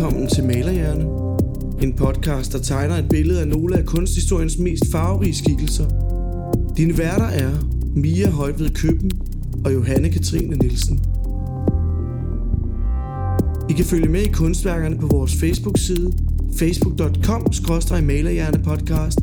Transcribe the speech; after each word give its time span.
velkommen 0.00 0.28
til 0.28 0.44
Malerhjerne. 0.44 1.04
En 1.82 1.92
podcast, 1.92 2.52
der 2.52 2.58
tegner 2.58 2.96
et 2.96 3.08
billede 3.08 3.40
af 3.40 3.48
nogle 3.48 3.78
af 3.78 3.86
kunsthistoriens 3.86 4.58
mest 4.58 4.82
farverige 4.92 5.34
skikkelser. 5.34 5.84
Dine 6.76 6.98
værter 6.98 7.24
er 7.24 7.50
Mia 7.96 8.30
Højved 8.30 8.70
Køben 8.70 9.10
og 9.64 9.74
Johanne 9.74 10.08
Katrine 10.08 10.56
Nielsen. 10.56 11.00
I 13.70 13.72
kan 13.72 13.84
følge 13.84 14.08
med 14.08 14.22
i 14.22 14.32
kunstværkerne 14.32 14.98
på 14.98 15.06
vores 15.06 15.34
Facebook-side 15.34 16.12
facebook.com-malerhjernepodcast 16.56 19.18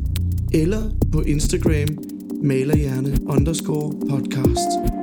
eller 0.54 0.82
på 1.12 1.22
Instagram 1.22 1.98
malerhjerne 2.44 3.18
underscore 3.28 3.94
podcast. 4.10 4.97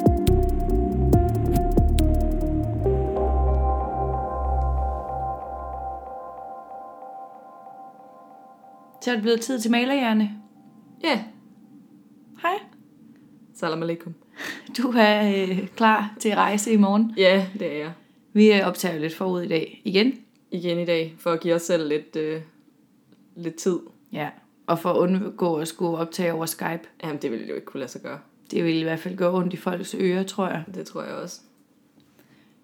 Så 9.04 9.10
er 9.10 9.14
det 9.14 9.22
blevet 9.22 9.40
tid 9.40 9.60
til 9.60 9.70
malerhjerne. 9.70 10.30
Ja, 11.02 11.24
Hej. 12.42 12.58
salam 13.54 13.82
alaikum. 13.82 14.14
Du 14.78 14.92
er 14.96 15.46
øh, 15.48 15.68
klar 15.68 16.14
til 16.20 16.28
at 16.28 16.36
rejse 16.36 16.72
i 16.72 16.76
morgen. 16.76 17.14
Ja, 17.16 17.46
det 17.59 17.72
er 17.72 17.78
jeg. 17.78 17.92
Vi 18.32 18.52
øh, 18.52 18.66
optager 18.66 18.98
lidt 18.98 19.14
forud 19.14 19.42
i 19.42 19.48
dag 19.48 19.82
igen. 19.84 20.12
Igen 20.50 20.78
i 20.78 20.84
dag, 20.84 21.14
for 21.18 21.30
at 21.30 21.40
give 21.40 21.54
os 21.54 21.62
selv 21.62 21.88
lidt, 21.88 22.16
øh, 22.16 22.40
lidt 23.36 23.54
tid. 23.54 23.78
Ja. 24.12 24.28
Og 24.66 24.78
for 24.78 24.90
at 24.90 24.96
undgå 24.96 25.56
at 25.56 25.68
skulle 25.68 25.98
optage 25.98 26.32
over 26.32 26.46
Skype. 26.46 26.88
Jamen, 27.02 27.23
det 27.23 27.30
ville 27.30 27.46
jo 27.46 27.54
ikke 27.54 27.66
kunne 27.66 27.80
lade 27.80 27.90
sig 27.92 28.02
gøre. 28.02 28.18
Det 28.50 28.64
vil 28.64 28.74
i 28.74 28.82
hvert 28.82 28.98
fald 29.00 29.16
gøre 29.16 29.34
ondt 29.34 29.52
i 29.52 29.57
folks 29.57 29.95
ører, 29.98 30.23
tror 30.23 30.48
jeg. 30.48 30.64
Det 30.74 30.86
tror 30.86 31.02
jeg 31.02 31.14
også. 31.14 31.40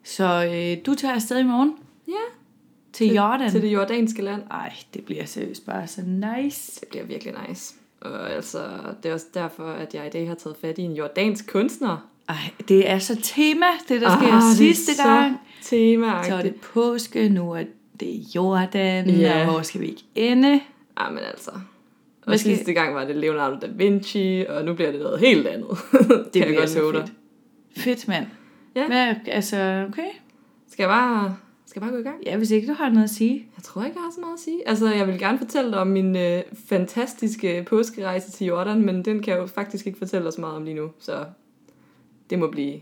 Så 0.04 0.44
øh, 0.44 0.86
du 0.86 0.94
tager 0.94 1.14
afsted 1.14 1.38
i 1.38 1.44
morgen 1.44 1.74
Ja, 2.08 2.39
til 2.92 3.14
Jordan. 3.14 3.50
til 3.50 3.62
det 3.62 3.72
jordanske 3.72 4.22
land. 4.22 4.42
Ej, 4.50 4.72
det 4.94 5.04
bliver 5.04 5.24
seriøst 5.24 5.66
bare 5.66 5.86
så 5.86 6.00
nice. 6.06 6.80
Det 6.80 6.88
bliver 6.88 7.04
virkelig 7.04 7.34
nice. 7.48 7.74
Og 8.00 8.30
altså, 8.32 8.58
det 9.02 9.08
er 9.08 9.14
også 9.14 9.26
derfor, 9.34 9.66
at 9.72 9.94
jeg 9.94 10.06
i 10.06 10.10
dag 10.10 10.28
har 10.28 10.34
taget 10.34 10.56
fat 10.60 10.78
i 10.78 10.82
en 10.82 10.92
jordansk 10.92 11.52
kunstner. 11.52 12.06
Ej, 12.28 12.36
det 12.68 12.90
er 12.90 12.98
så 12.98 13.16
tema, 13.22 13.66
det 13.88 14.00
der 14.00 14.08
sker 14.08 14.26
Ah, 14.26 14.42
det 14.42 14.50
er 14.50 14.54
sidste 14.56 14.94
så 14.94 15.02
gang. 15.02 15.36
tema 15.62 16.22
Så 16.24 16.34
er 16.34 16.42
det 16.42 16.54
påske, 16.54 17.28
nu 17.28 17.52
er 17.52 17.64
det 18.00 18.34
Jordan, 18.36 19.10
Ja. 19.10 19.46
og 19.46 19.52
hvor 19.52 19.62
skal 19.62 19.80
vi 19.80 19.86
ikke 19.86 20.04
ende? 20.14 20.60
Ah, 20.96 21.14
men 21.14 21.22
altså. 21.24 21.50
Og 21.50 21.60
Hvad 22.26 22.38
skal- 22.38 22.56
sidste 22.56 22.72
gang 22.72 22.94
var 22.94 23.04
det 23.04 23.16
Leonardo 23.16 23.56
da 23.60 23.66
Vinci, 23.74 24.44
og 24.48 24.64
nu 24.64 24.74
bliver 24.74 24.90
det 24.90 25.00
noget 25.00 25.20
helt 25.20 25.46
andet. 25.46 25.68
Det 26.34 26.42
kan 26.42 26.48
jeg 26.48 26.56
godt 26.58 26.74
love 26.76 26.92
dig. 26.92 27.08
fedt. 27.76 27.84
Fedt, 27.84 28.08
mand. 28.08 28.26
Ja. 28.76 28.86
Hvad, 28.86 29.14
altså, 29.26 29.86
okay. 29.88 30.08
Skal 30.72 30.82
jeg 30.82 30.88
bare, 30.88 31.36
skal 31.70 31.80
jeg 31.82 31.90
bare 31.90 31.92
gå 31.92 32.00
i 32.00 32.10
gang? 32.10 32.16
Ja, 32.26 32.36
hvis 32.36 32.50
ikke 32.50 32.68
du 32.68 32.72
har 32.72 32.88
noget 32.88 33.04
at 33.04 33.10
sige. 33.10 33.46
Jeg 33.56 33.62
tror 33.64 33.84
ikke, 33.84 33.96
jeg 33.96 34.02
har 34.04 34.10
så 34.14 34.20
meget 34.20 34.34
at 34.34 34.40
sige. 34.40 34.68
Altså, 34.68 34.92
jeg 34.94 35.06
vil 35.06 35.18
gerne 35.18 35.38
fortælle 35.38 35.70
dig 35.70 35.78
om 35.78 35.86
min 35.86 36.16
øh, 36.16 36.42
fantastiske 36.68 37.64
påskerejse 37.68 38.30
til 38.30 38.46
Jordan, 38.46 38.84
men 38.86 39.04
den 39.04 39.22
kan 39.22 39.32
jeg 39.34 39.40
jo 39.40 39.46
faktisk 39.46 39.86
ikke 39.86 39.98
fortælle 39.98 40.24
dig 40.24 40.32
så 40.32 40.40
meget 40.40 40.56
om 40.56 40.64
lige 40.64 40.74
nu, 40.76 40.90
så 40.98 41.24
det 42.30 42.38
må 42.38 42.46
blive, 42.50 42.80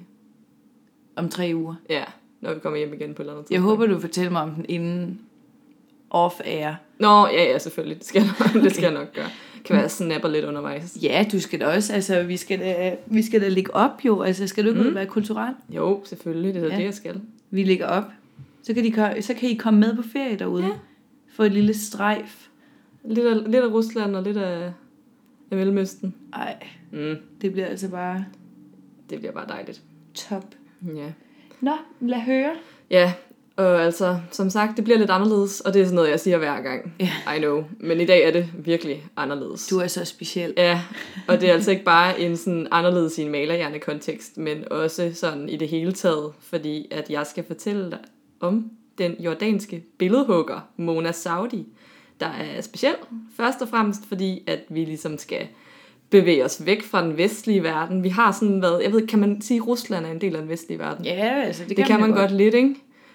Om 1.17 1.29
tre 1.29 1.53
uger. 1.55 1.75
ja, 1.91 2.05
når 2.41 2.55
vi 2.55 2.61
kommer 2.61 2.79
hjem 2.79 2.93
igen 2.95 3.15
på 3.15 3.23
et 3.23 3.25
eller 3.25 3.33
andet 3.33 3.51
Jeg 3.51 3.57
tidspunkt. 3.59 3.79
håber, 3.81 3.95
du 3.95 4.01
fortæller 4.01 4.31
mig 4.33 4.43
om 4.43 4.51
den 4.51 4.67
inden 4.69 5.21
off-air. 6.15 6.73
Nå, 6.99 7.27
ja, 7.27 7.45
ja, 7.45 7.59
selvfølgelig. 7.59 7.99
Det 7.99 8.07
skal, 8.07 8.23
jeg 8.23 8.31
nok, 8.55 8.63
det 8.65 8.73
skal 8.73 8.83
jeg 8.85 8.93
nok 8.93 9.13
gøre. 9.15 9.29
Kan 9.65 9.75
være, 9.75 9.83
jeg 9.83 9.91
snapper 9.91 10.29
lidt 10.29 10.45
undervejs. 10.45 10.99
Ja, 11.03 11.27
du 11.33 11.41
skal 11.41 11.61
da 11.61 11.67
også, 11.67 11.93
altså, 11.93 12.23
vi 12.23 12.37
skal 12.37 12.61
da, 12.61 12.97
vi 13.07 13.23
skal 13.23 13.41
da 13.41 13.49
lægge 13.49 13.75
op 13.75 14.05
jo, 14.05 14.23
altså, 14.23 14.47
skal 14.47 14.65
du 14.65 14.69
ikke 14.69 14.83
mm. 14.83 14.95
være 14.95 15.07
kulturel? 15.07 15.55
Jo, 15.71 16.01
selvfølgelig, 16.05 16.55
det 16.55 16.63
er 16.65 16.69
Ja. 16.69 16.77
det, 16.77 16.85
jeg 16.85 16.95
skal. 16.95 17.21
Vi 17.51 17.65
lægger 17.65 17.87
op. 17.87 18.05
Så 18.69 18.75
kan, 18.75 18.85
de, 18.85 19.23
så 19.23 19.35
kan 19.35 19.49
I 19.49 19.55
komme 19.55 19.81
med 19.81 19.97
på 19.97 20.03
ferie 20.13 20.37
derude. 20.39 20.65
Ja. 20.65 20.71
Få 21.33 21.43
et 21.43 21.53
lille 21.53 21.75
strejf. 21.75 22.47
Lidt 23.05 23.27
af, 23.27 23.45
lidt 23.51 23.65
af 23.65 23.69
Rusland 23.69 24.17
og 24.17 24.23
lidt 24.23 24.37
af, 24.37 24.73
af 25.51 25.57
Mellemøsten. 25.57 26.15
Ej, 26.33 26.57
Mm, 26.93 27.17
det 27.41 27.53
bliver 27.53 27.67
altså 27.67 27.89
bare 27.89 28.25
det 29.11 29.19
bliver 29.19 29.33
bare 29.33 29.47
dejligt. 29.49 29.83
top. 30.15 30.45
Ja. 30.97 31.13
Nå, 31.61 31.73
lad 32.01 32.21
høre. 32.21 32.51
Ja, 32.91 33.13
og 33.57 33.83
altså, 33.83 34.19
som 34.31 34.51
sagt, 34.51 34.77
det 34.77 34.85
bliver 34.85 34.99
lidt 34.99 35.11
anderledes, 35.11 35.61
og 35.61 35.75
det 35.75 35.81
er 35.83 35.85
sådan 35.85 35.95
noget, 35.97 36.11
jeg 36.11 36.21
siger 36.21 36.39
hver 36.39 36.61
gang. 36.63 36.93
Ja. 37.01 37.35
I 37.37 37.39
know. 37.39 37.65
Men 37.81 38.01
i 38.01 38.07
dag 38.07 38.25
er 38.27 38.31
det 38.31 38.47
virkelig 38.59 39.05
anderledes. 39.17 39.67
Du 39.67 39.79
er 39.79 39.87
så 39.87 40.05
speciel. 40.05 40.55
Ja, 40.57 40.81
og 41.29 41.41
det 41.41 41.49
er 41.49 41.53
altså 41.55 41.71
ikke 41.71 41.85
bare 41.85 42.21
en 42.21 42.37
sådan 42.37 42.69
anderledes 42.71 43.19
i 43.19 43.23
en 43.23 43.31
malerhjerne-kontekst, 43.33 44.39
men 44.39 44.73
også 44.73 45.11
sådan 45.15 45.49
i 45.49 45.57
det 45.57 45.69
hele 45.69 45.93
taget, 45.93 46.33
fordi 46.41 46.87
at 46.91 47.11
jeg 47.11 47.27
skal 47.27 47.45
fortælle 47.45 47.91
dig 47.91 47.99
om 48.41 48.71
den 48.99 49.13
jordanske 49.21 49.85
billedhugger 49.99 50.61
Mona 50.77 51.13
Saudi, 51.13 51.67
der 52.21 52.27
er 52.27 52.61
speciel. 52.61 52.95
Først 53.37 53.63
og 53.63 53.69
fremmest 53.69 54.07
fordi, 54.09 54.43
at 54.47 54.61
vi 54.69 54.85
ligesom 54.85 55.19
skal 55.19 55.47
bevæge 56.11 56.45
os 56.45 56.67
væk 56.67 56.83
fra 56.83 57.05
den 57.05 57.17
vestlige 57.17 57.63
verden. 57.63 58.03
Vi 58.03 58.09
har 58.09 58.33
sådan 58.33 58.63
været, 58.63 58.83
jeg 58.83 58.93
ved, 58.93 59.07
kan 59.07 59.19
man 59.19 59.41
sige, 59.41 59.61
at 59.61 59.67
Rusland 59.67 60.07
er 60.07 60.11
en 60.11 60.21
del 60.21 60.37
af 60.37 60.43
den 60.43 60.51
vestlige 60.51 60.79
verden? 60.79 61.05
Ja, 61.05 61.43
altså, 61.43 61.63
det, 61.63 61.69
Det, 61.69 61.77
det 61.77 61.87
kan 61.87 62.01
man 62.01 62.11
da 62.11 62.21
godt 62.21 62.33
lidt, 62.33 62.55
ikke? 62.55 62.75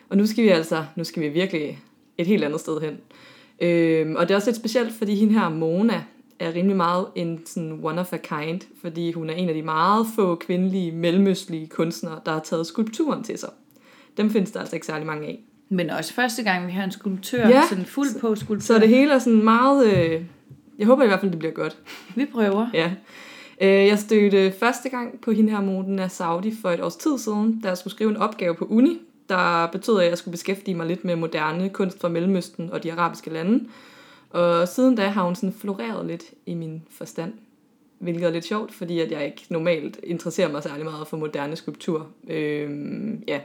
Og 0.09 0.17
nu 0.17 0.25
skal 0.25 0.44
vi 0.44 0.50
altså, 0.50 0.85
nu 0.95 1.03
skal 1.03 1.23
vi 1.23 1.29
virkelig 1.29 1.79
et 2.17 2.28
helt 2.28 2.44
andet 2.44 2.59
sted 2.59 2.81
hen. 2.81 2.97
Øhm, 3.59 4.16
og 4.16 4.28
det 4.28 4.31
er 4.31 4.35
også 4.35 4.50
lidt 4.50 4.57
specielt, 4.57 4.94
fordi 4.94 5.16
hende 5.16 5.34
her, 5.34 5.50
Mona, 5.50 6.03
er 6.40 6.53
rimelig 6.53 6.78
meget 6.78 7.05
en 7.16 7.41
sådan 7.45 7.79
one 7.84 8.01
of 8.01 8.13
a 8.13 8.17
kind, 8.17 8.61
fordi 8.81 9.11
hun 9.11 9.29
er 9.29 9.34
en 9.34 9.50
af 9.50 9.55
de 9.55 9.61
meget 9.61 10.05
få 10.16 10.35
kvindelige, 10.35 10.91
mellemøstlige 10.91 11.67
kunstnere, 11.67 12.19
der 12.25 12.31
har 12.31 12.40
taget 12.40 12.67
skulpturen 12.67 13.23
til 13.23 13.38
sig. 13.38 13.50
Dem 14.18 14.29
findes 14.29 14.51
der 14.51 14.59
altså 14.59 14.75
ikke 14.75 14.85
særlig 14.85 15.06
mange 15.07 15.28
af. 15.28 15.44
Men 15.69 15.90
også 15.90 16.13
første 16.13 16.44
gang, 16.44 16.68
vi 16.68 16.72
har 16.72 16.84
en 16.84 16.91
skulptør, 16.91 17.47
Ja, 17.47 17.62
sådan 17.69 17.85
fuld 17.85 18.19
på 18.22 18.35
skulptør. 18.35 18.63
Så 18.63 18.79
det 18.79 18.88
hele 18.90 19.13
er 19.13 19.19
sådan 19.19 19.44
meget... 19.44 19.94
Øh, 19.94 20.22
jeg 20.79 20.88
håber 20.88 21.03
i 21.03 21.07
hvert 21.07 21.19
fald, 21.19 21.31
det 21.31 21.40
bliver 21.40 21.53
godt. 21.53 21.78
Vi 22.16 22.25
prøver. 22.25 22.68
Ja. 22.73 22.91
Øh, 23.62 23.88
Jeg 23.88 24.00
stødte 24.00 24.52
første 24.59 24.90
gang 24.90 25.22
på 25.22 25.31
hende 25.31 25.52
her 25.52 25.62
Mona 25.62 26.07
Saudi 26.07 26.53
for 26.62 26.69
et 26.69 26.81
års 26.81 26.96
tid 26.96 27.18
siden, 27.18 27.59
da 27.62 27.68
jeg 27.68 27.78
skulle 27.78 27.91
skrive 27.94 28.09
en 28.09 28.18
opgave 28.18 28.56
på 28.56 28.66
uni, 28.66 29.00
der 29.29 29.68
betød, 29.72 30.00
at 30.00 30.09
jeg 30.09 30.18
skulle 30.18 30.31
beskæftige 30.31 30.75
mig 30.75 30.88
lidt 30.88 31.06
med 31.06 31.16
moderne 31.16 31.69
kunst 31.69 32.02
fra 32.02 32.09
Mellemøsten 32.09 32.69
og 32.72 32.84
de 32.84 32.94
arabiske 32.94 33.29
lande. 33.29 33.63
Og 34.29 34.68
siden 34.68 34.96
da 34.96 35.07
har 35.07 35.23
hun 35.23 35.35
sådan 35.35 35.53
floreret 35.53 36.06
lidt 36.06 36.23
i 36.46 36.53
min 36.53 36.81
forstand, 36.91 37.34
hvilket 38.00 38.23
er 38.23 38.29
lidt 38.31 38.46
sjovt, 38.46 38.73
fordi 38.73 39.00
at 39.00 39.12
jeg 39.12 39.25
ikke 39.25 39.46
normalt 39.50 40.00
interesserer 40.03 40.52
mig 40.52 40.63
særlig 40.63 40.84
meget 40.85 41.07
for 41.07 41.18
moderne 41.18 41.56
skulptur. 41.56 42.07
Øhm, 42.29 43.23
ja, 43.28 43.40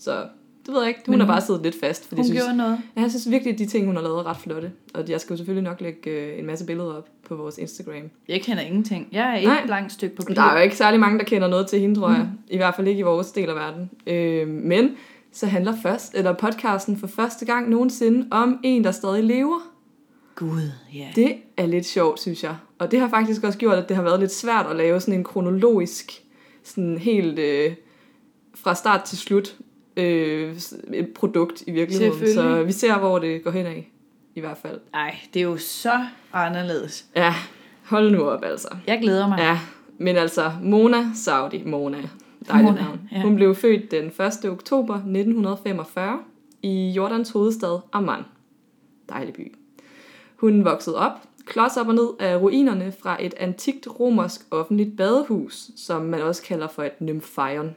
så 0.00 0.26
det 0.66 0.74
ved 0.74 0.80
jeg 0.80 0.88
ikke. 0.88 1.00
Hun 1.06 1.12
Men 1.12 1.20
har 1.20 1.26
bare 1.26 1.40
siddet 1.40 1.62
lidt 1.62 1.80
fast. 1.80 2.08
Fordi 2.08 2.20
Hun 2.20 2.24
jeg 2.24 2.26
synes, 2.26 2.42
gjorde 2.42 2.56
noget. 2.56 2.78
Ja, 2.96 3.00
jeg 3.00 3.10
synes 3.10 3.30
virkelig, 3.30 3.52
at 3.52 3.58
de 3.58 3.66
ting, 3.66 3.86
hun 3.86 3.96
har 3.96 4.02
lavet, 4.02 4.18
er 4.18 4.26
ret 4.26 4.36
flotte. 4.36 4.72
Og 4.94 5.08
jeg 5.08 5.20
skal 5.20 5.32
jo 5.34 5.36
selvfølgelig 5.36 5.64
nok 5.64 5.80
lægge 5.80 6.10
øh, 6.10 6.38
en 6.38 6.46
masse 6.46 6.66
billeder 6.66 6.94
op 6.94 7.08
på 7.28 7.34
vores 7.34 7.58
Instagram. 7.58 8.10
Jeg 8.28 8.42
kender 8.42 8.62
ingenting. 8.62 9.08
Jeg 9.12 9.32
er 9.32 9.38
et 9.38 9.44
Nej. 9.44 9.66
langt 9.66 9.92
stykke 9.92 10.16
papir. 10.16 10.34
Der 10.34 10.42
er 10.42 10.56
jo 10.56 10.62
ikke 10.62 10.76
særlig 10.76 11.00
mange, 11.00 11.18
der 11.18 11.24
kender 11.24 11.48
noget 11.48 11.66
til 11.66 11.80
hende, 11.80 11.94
tror 11.94 12.10
jeg. 12.10 12.28
I 12.48 12.56
hvert 12.56 12.74
fald 12.74 12.88
ikke 12.88 12.98
i 13.00 13.02
vores 13.02 13.32
del 13.32 13.48
af 13.48 13.54
verden. 13.54 13.90
Øh, 14.06 14.48
men 14.48 14.90
så 15.32 15.46
handler 15.46 15.74
først, 15.82 16.14
eller 16.14 16.32
podcasten 16.32 16.96
for 16.96 17.06
første 17.06 17.44
gang 17.46 17.70
nogensinde 17.70 18.26
om 18.30 18.60
en, 18.62 18.84
der 18.84 18.90
stadig 18.90 19.24
lever. 19.24 19.60
Gud, 20.34 20.70
ja. 20.94 21.06
Det 21.16 21.34
er 21.56 21.66
lidt 21.66 21.86
sjovt, 21.86 22.20
synes 22.20 22.42
jeg. 22.44 22.56
Og 22.78 22.90
det 22.90 23.00
har 23.00 23.08
faktisk 23.08 23.44
også 23.44 23.58
gjort, 23.58 23.78
at 23.78 23.88
det 23.88 23.96
har 23.96 24.02
været 24.02 24.20
lidt 24.20 24.32
svært 24.32 24.66
at 24.66 24.76
lave 24.76 25.00
sådan 25.00 25.14
en 25.14 25.24
kronologisk, 25.24 26.12
sådan 26.64 26.98
helt 26.98 27.38
øh, 27.38 27.72
fra 28.54 28.74
start 28.74 29.02
til 29.02 29.18
slut, 29.18 29.56
øh, 29.96 30.56
produkt 31.14 31.62
i 31.66 31.70
virkeligheden. 31.70 32.34
Så 32.34 32.62
vi 32.62 32.72
ser, 32.72 32.98
hvor 32.98 33.18
det 33.18 33.44
går 33.44 33.50
hen 33.50 33.66
af, 33.66 33.90
i 34.34 34.40
hvert 34.40 34.58
fald. 34.58 34.80
Ej, 34.94 35.16
det 35.34 35.40
er 35.40 35.44
jo 35.44 35.56
så 35.56 36.04
anderledes. 36.32 37.06
Ja, 37.16 37.34
hold 37.84 38.10
nu 38.10 38.22
op 38.22 38.44
altså. 38.44 38.68
Jeg 38.86 38.98
glæder 39.02 39.28
mig. 39.28 39.38
Ja, 39.38 39.58
men 39.98 40.16
altså 40.16 40.52
Mona 40.62 41.04
Saudi, 41.14 41.62
Mona, 41.64 41.96
dejligt 42.48 42.70
Mona, 42.72 42.82
navn. 42.82 43.00
ja. 43.12 43.22
Hun 43.22 43.36
blev 43.36 43.54
født 43.54 43.90
den 43.90 44.06
1. 44.06 44.50
oktober 44.50 44.94
1945 44.94 46.18
i 46.62 46.90
Jordans 46.90 47.30
hovedstad 47.30 47.78
Amman. 47.92 48.22
Dejlig 49.08 49.34
by. 49.34 49.54
Hun 50.36 50.64
voksede 50.64 50.96
op, 50.96 51.12
klods 51.44 51.76
op 51.76 51.88
og 51.88 51.94
ned 51.94 52.08
af 52.20 52.36
ruinerne 52.36 52.92
fra 53.02 53.24
et 53.24 53.34
antikt 53.36 53.88
romersk 54.00 54.40
offentligt 54.50 54.96
badehus, 54.96 55.70
som 55.76 56.02
man 56.02 56.22
også 56.22 56.42
kalder 56.42 56.68
for 56.68 56.82
et 56.82 57.00
nymphaion, 57.00 57.70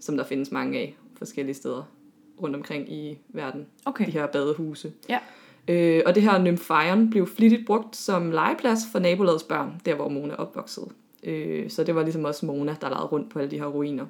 som 0.00 0.16
der 0.16 0.24
findes 0.24 0.52
mange 0.52 0.78
af 0.78 0.96
forskellige 1.18 1.54
steder 1.54 1.82
rundt 2.42 2.56
omkring 2.56 2.92
i 2.92 3.18
verden 3.28 3.66
Okay. 3.84 4.06
de 4.06 4.10
her 4.10 4.26
badehuse. 4.26 4.92
Ja. 5.08 5.18
Øh, 5.68 6.02
og 6.06 6.14
det 6.14 6.22
her 6.22 6.38
nymphaion 6.38 7.10
blev 7.10 7.26
flittigt 7.26 7.66
brugt 7.66 7.96
som 7.96 8.30
legeplads 8.30 8.80
for 8.92 8.98
nabolagets 8.98 9.42
børn, 9.44 9.80
der 9.86 9.94
hvor 9.94 10.08
Mona 10.08 10.34
opvoksede. 10.34 10.86
Øh, 11.22 11.70
så 11.70 11.84
det 11.84 11.94
var 11.94 12.02
ligesom 12.02 12.24
også 12.24 12.46
Mona, 12.46 12.76
der 12.80 12.88
legede 12.88 13.06
rundt 13.06 13.30
på 13.30 13.38
alle 13.38 13.50
de 13.50 13.58
her 13.58 13.66
ruiner. 13.66 14.06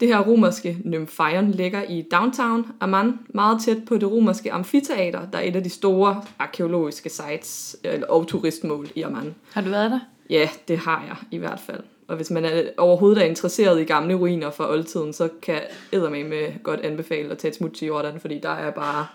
Det 0.00 0.08
her 0.08 0.20
romerske 0.20 0.78
nymphaion 0.84 1.50
ligger 1.50 1.82
i 1.82 2.02
downtown 2.12 2.66
Amman, 2.80 3.18
meget 3.28 3.60
tæt 3.62 3.84
på 3.86 3.98
det 3.98 4.10
romerske 4.10 4.52
amfiteater, 4.52 5.30
der 5.30 5.38
er 5.38 5.42
et 5.42 5.56
af 5.56 5.62
de 5.62 5.70
store 5.70 6.22
arkeologiske 6.38 7.08
sites 7.10 7.76
eller, 7.84 8.06
og 8.06 8.26
turistmål 8.26 8.88
i 8.94 9.02
Amman. 9.02 9.34
Har 9.52 9.60
du 9.60 9.70
været 9.70 9.90
der? 9.90 10.00
Ja, 10.30 10.48
det 10.68 10.78
har 10.78 11.04
jeg 11.06 11.16
i 11.30 11.38
hvert 11.38 11.60
fald. 11.60 11.80
Og 12.08 12.16
hvis 12.16 12.30
man 12.30 12.44
er, 12.44 12.62
overhovedet 12.76 13.22
er 13.22 13.26
interesseret 13.26 13.80
i 13.80 13.84
gamle 13.84 14.14
ruiner 14.14 14.50
fra 14.50 14.70
oldtiden, 14.70 15.12
så 15.12 15.28
kan 15.42 15.60
jeg 15.92 16.10
med 16.10 16.62
godt 16.62 16.80
anbefale 16.80 17.30
at 17.30 17.38
tage 17.38 17.50
et 17.50 17.56
smut 17.56 17.72
til 17.72 17.86
Jordan, 17.86 18.20
fordi 18.20 18.38
der 18.38 18.50
er 18.50 18.70
bare 18.70 19.06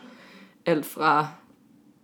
alt 0.66 0.86
fra 0.86 1.28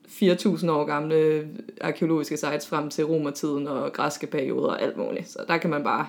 4.000 0.07 0.71
år 0.71 0.85
gamle 0.85 1.47
arkeologiske 1.81 2.37
sites 2.37 2.67
frem 2.67 2.89
til 2.89 3.05
romertiden 3.05 3.67
og 3.67 3.93
græske 3.93 4.27
perioder 4.27 4.69
og 4.69 4.81
alt 4.81 4.97
muligt. 4.97 5.29
Så 5.29 5.39
der 5.47 5.57
kan 5.57 5.69
man 5.69 5.83
bare, 5.83 6.07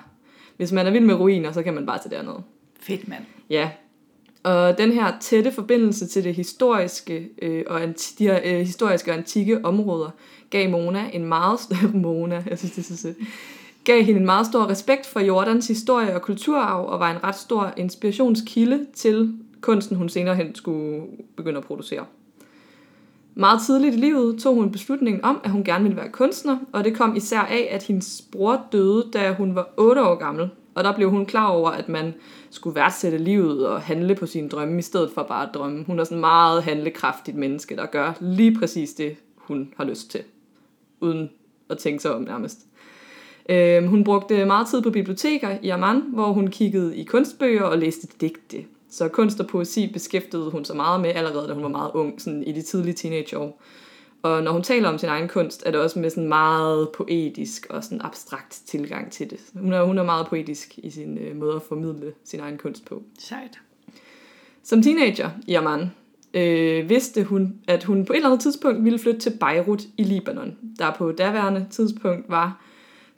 hvis 0.57 0.73
man 0.73 0.87
er 0.87 0.91
vild 0.91 1.05
med 1.05 1.15
ruiner, 1.15 1.53
så 1.53 1.63
kan 1.63 1.75
man 1.75 1.87
bare 1.87 1.99
tage 1.99 2.17
derned. 2.17 2.35
Fedt, 2.81 3.09
mand. 3.09 3.25
Ja, 3.51 3.71
og 4.43 4.79
den 4.79 4.93
her 4.93 5.13
tætte 5.21 5.53
forbindelse 5.53 6.07
til 6.07 6.25
det 6.25 6.35
historiske 6.35 7.29
øh, 7.43 7.65
og 7.67 7.83
anti, 7.83 8.15
de 8.19 8.25
her 8.25 8.41
øh, 8.45 8.59
historiske 8.59 9.11
og 9.11 9.17
antikke 9.17 9.65
områder 9.65 10.11
gav 10.51 10.71
Mona 10.71 11.11
en 11.13 11.25
meget 11.25 11.61
stor 11.61 11.91
Mona, 11.97 12.45
jeg 12.51 12.59
synes 12.59 12.75
det 12.75 12.83
er 12.83 12.87
så 12.87 12.97
sødt, 12.97 13.17
gav 13.89 14.03
hende 14.03 14.21
en 14.21 14.27
meget 14.27 14.47
stor 14.47 14.69
respekt 14.69 15.07
for 15.07 15.21
Jordans 15.21 15.69
historie 15.69 16.15
og 16.15 16.23
kulturarv 16.23 16.87
og 16.87 17.01
var 17.01 17.11
en 17.11 17.25
ret 17.25 17.35
stor 17.35 17.73
inspirationskilde 17.77 18.87
til 18.95 19.35
kunsten, 19.61 19.97
hun 19.97 20.09
senere 20.09 20.35
hen 20.35 20.55
skulle 20.55 21.03
begynde 21.37 21.59
at 21.59 21.65
producere. 21.65 22.05
Meget 23.35 23.61
tidligt 23.67 23.95
i 23.95 23.99
livet 23.99 24.41
tog 24.41 24.55
hun 24.55 24.73
beslutningen 24.73 25.25
om, 25.25 25.41
at 25.45 25.51
hun 25.51 25.65
gerne 25.65 25.85
ville 25.85 25.97
være 25.97 26.09
kunstner, 26.09 26.59
og 26.73 26.85
det 26.85 26.97
kom 26.97 27.17
især 27.17 27.41
af, 27.41 27.69
at 27.71 27.83
hendes 27.83 28.25
bror 28.33 28.67
døde, 28.73 29.07
da 29.13 29.33
hun 29.33 29.55
var 29.55 29.69
8 29.77 30.03
år 30.03 30.15
gammel. 30.15 30.51
Og 30.75 30.85
der 30.85 30.95
blev 30.95 31.11
hun 31.11 31.27
klar 31.27 31.47
over, 31.47 31.71
at 31.71 31.89
man 31.89 32.15
skulle 32.51 32.75
værdsætte 32.75 33.19
livet 33.19 33.67
og 33.67 33.83
handle 33.83 34.15
på 34.15 34.27
sine 34.27 34.49
drømme, 34.49 34.79
i 34.79 34.83
stedet 34.83 35.11
for 35.15 35.23
bare 35.23 35.49
at 35.49 35.55
drømme. 35.55 35.85
Hun 35.85 35.99
er 35.99 36.05
sådan 36.05 36.17
en 36.17 36.21
meget 36.21 36.63
handlekraftigt 36.63 37.37
menneske, 37.37 37.77
der 37.77 37.87
gør 37.87 38.13
lige 38.21 38.59
præcis 38.59 38.95
det, 38.95 39.17
hun 39.37 39.73
har 39.77 39.85
lyst 39.85 40.11
til. 40.11 40.21
Uden 41.01 41.31
at 41.71 41.79
tænke 41.79 42.03
sig 42.03 42.15
om 42.15 42.23
nærmest. 42.23 42.59
Øh, 43.49 43.85
hun 43.85 44.05
brugte 44.05 44.45
meget 44.45 44.69
tid 44.69 44.83
på 44.83 44.91
biblioteker 44.91 45.59
i 45.63 45.69
Amman, 45.69 46.03
hvor 46.13 46.33
hun 46.33 46.49
kiggede 46.49 46.97
i 46.97 47.05
kunstbøger 47.05 47.63
og 47.63 47.79
læste 47.79 48.09
digte. 48.21 48.65
Så 48.91 49.09
kunst 49.09 49.41
og 49.41 49.47
poesi 49.47 49.91
beskæftigede 49.93 50.51
hun 50.51 50.65
sig 50.65 50.77
meget 50.77 51.01
med 51.01 51.11
allerede, 51.15 51.49
da 51.49 51.55
hun 51.55 51.63
var 51.63 51.69
meget 51.69 51.91
ung, 51.95 52.21
sådan 52.21 52.43
i 52.43 52.53
de 52.53 52.63
tidlige 52.63 52.95
teenageår. 52.95 53.63
Og 54.23 54.43
når 54.43 54.53
hun 54.53 54.63
taler 54.63 54.89
om 54.89 54.99
sin 54.99 55.09
egen 55.09 55.29
kunst, 55.29 55.63
er 55.67 55.71
det 55.71 55.81
også 55.81 55.99
med 55.99 56.11
sådan 56.11 56.29
meget 56.29 56.89
poetisk 56.89 57.67
og 57.71 57.85
sådan 57.85 58.01
abstrakt 58.01 58.61
tilgang 58.67 59.13
til 59.13 59.31
det. 59.31 59.41
Hun 59.55 59.73
er, 59.73 59.83
hun 59.83 59.99
er 59.99 60.03
meget 60.03 60.27
poetisk 60.27 60.79
i 60.79 60.91
sin 60.91 61.19
øh, 61.19 61.37
måde 61.37 61.57
at 61.57 61.63
formidle 61.63 62.13
sin 62.25 62.41
egen 62.41 62.59
kunst 62.59 62.85
på. 62.85 63.03
Sejt. 63.19 63.61
Som 64.63 64.83
teenager 64.83 65.31
i 65.47 65.55
Amman 65.55 65.91
øh, 66.35 66.89
vidste 66.89 67.25
hun, 67.25 67.55
at 67.69 67.85
hun 67.85 68.05
på 68.05 68.13
et 68.13 68.17
eller 68.17 68.29
andet 68.29 68.41
tidspunkt 68.41 68.85
ville 68.85 68.99
flytte 68.99 69.21
til 69.21 69.33
Beirut 69.41 69.83
i 69.97 70.03
Libanon, 70.03 70.57
der 70.79 70.95
på 70.99 71.13
daværende 71.13 71.67
tidspunkt 71.71 72.31
var 72.31 72.63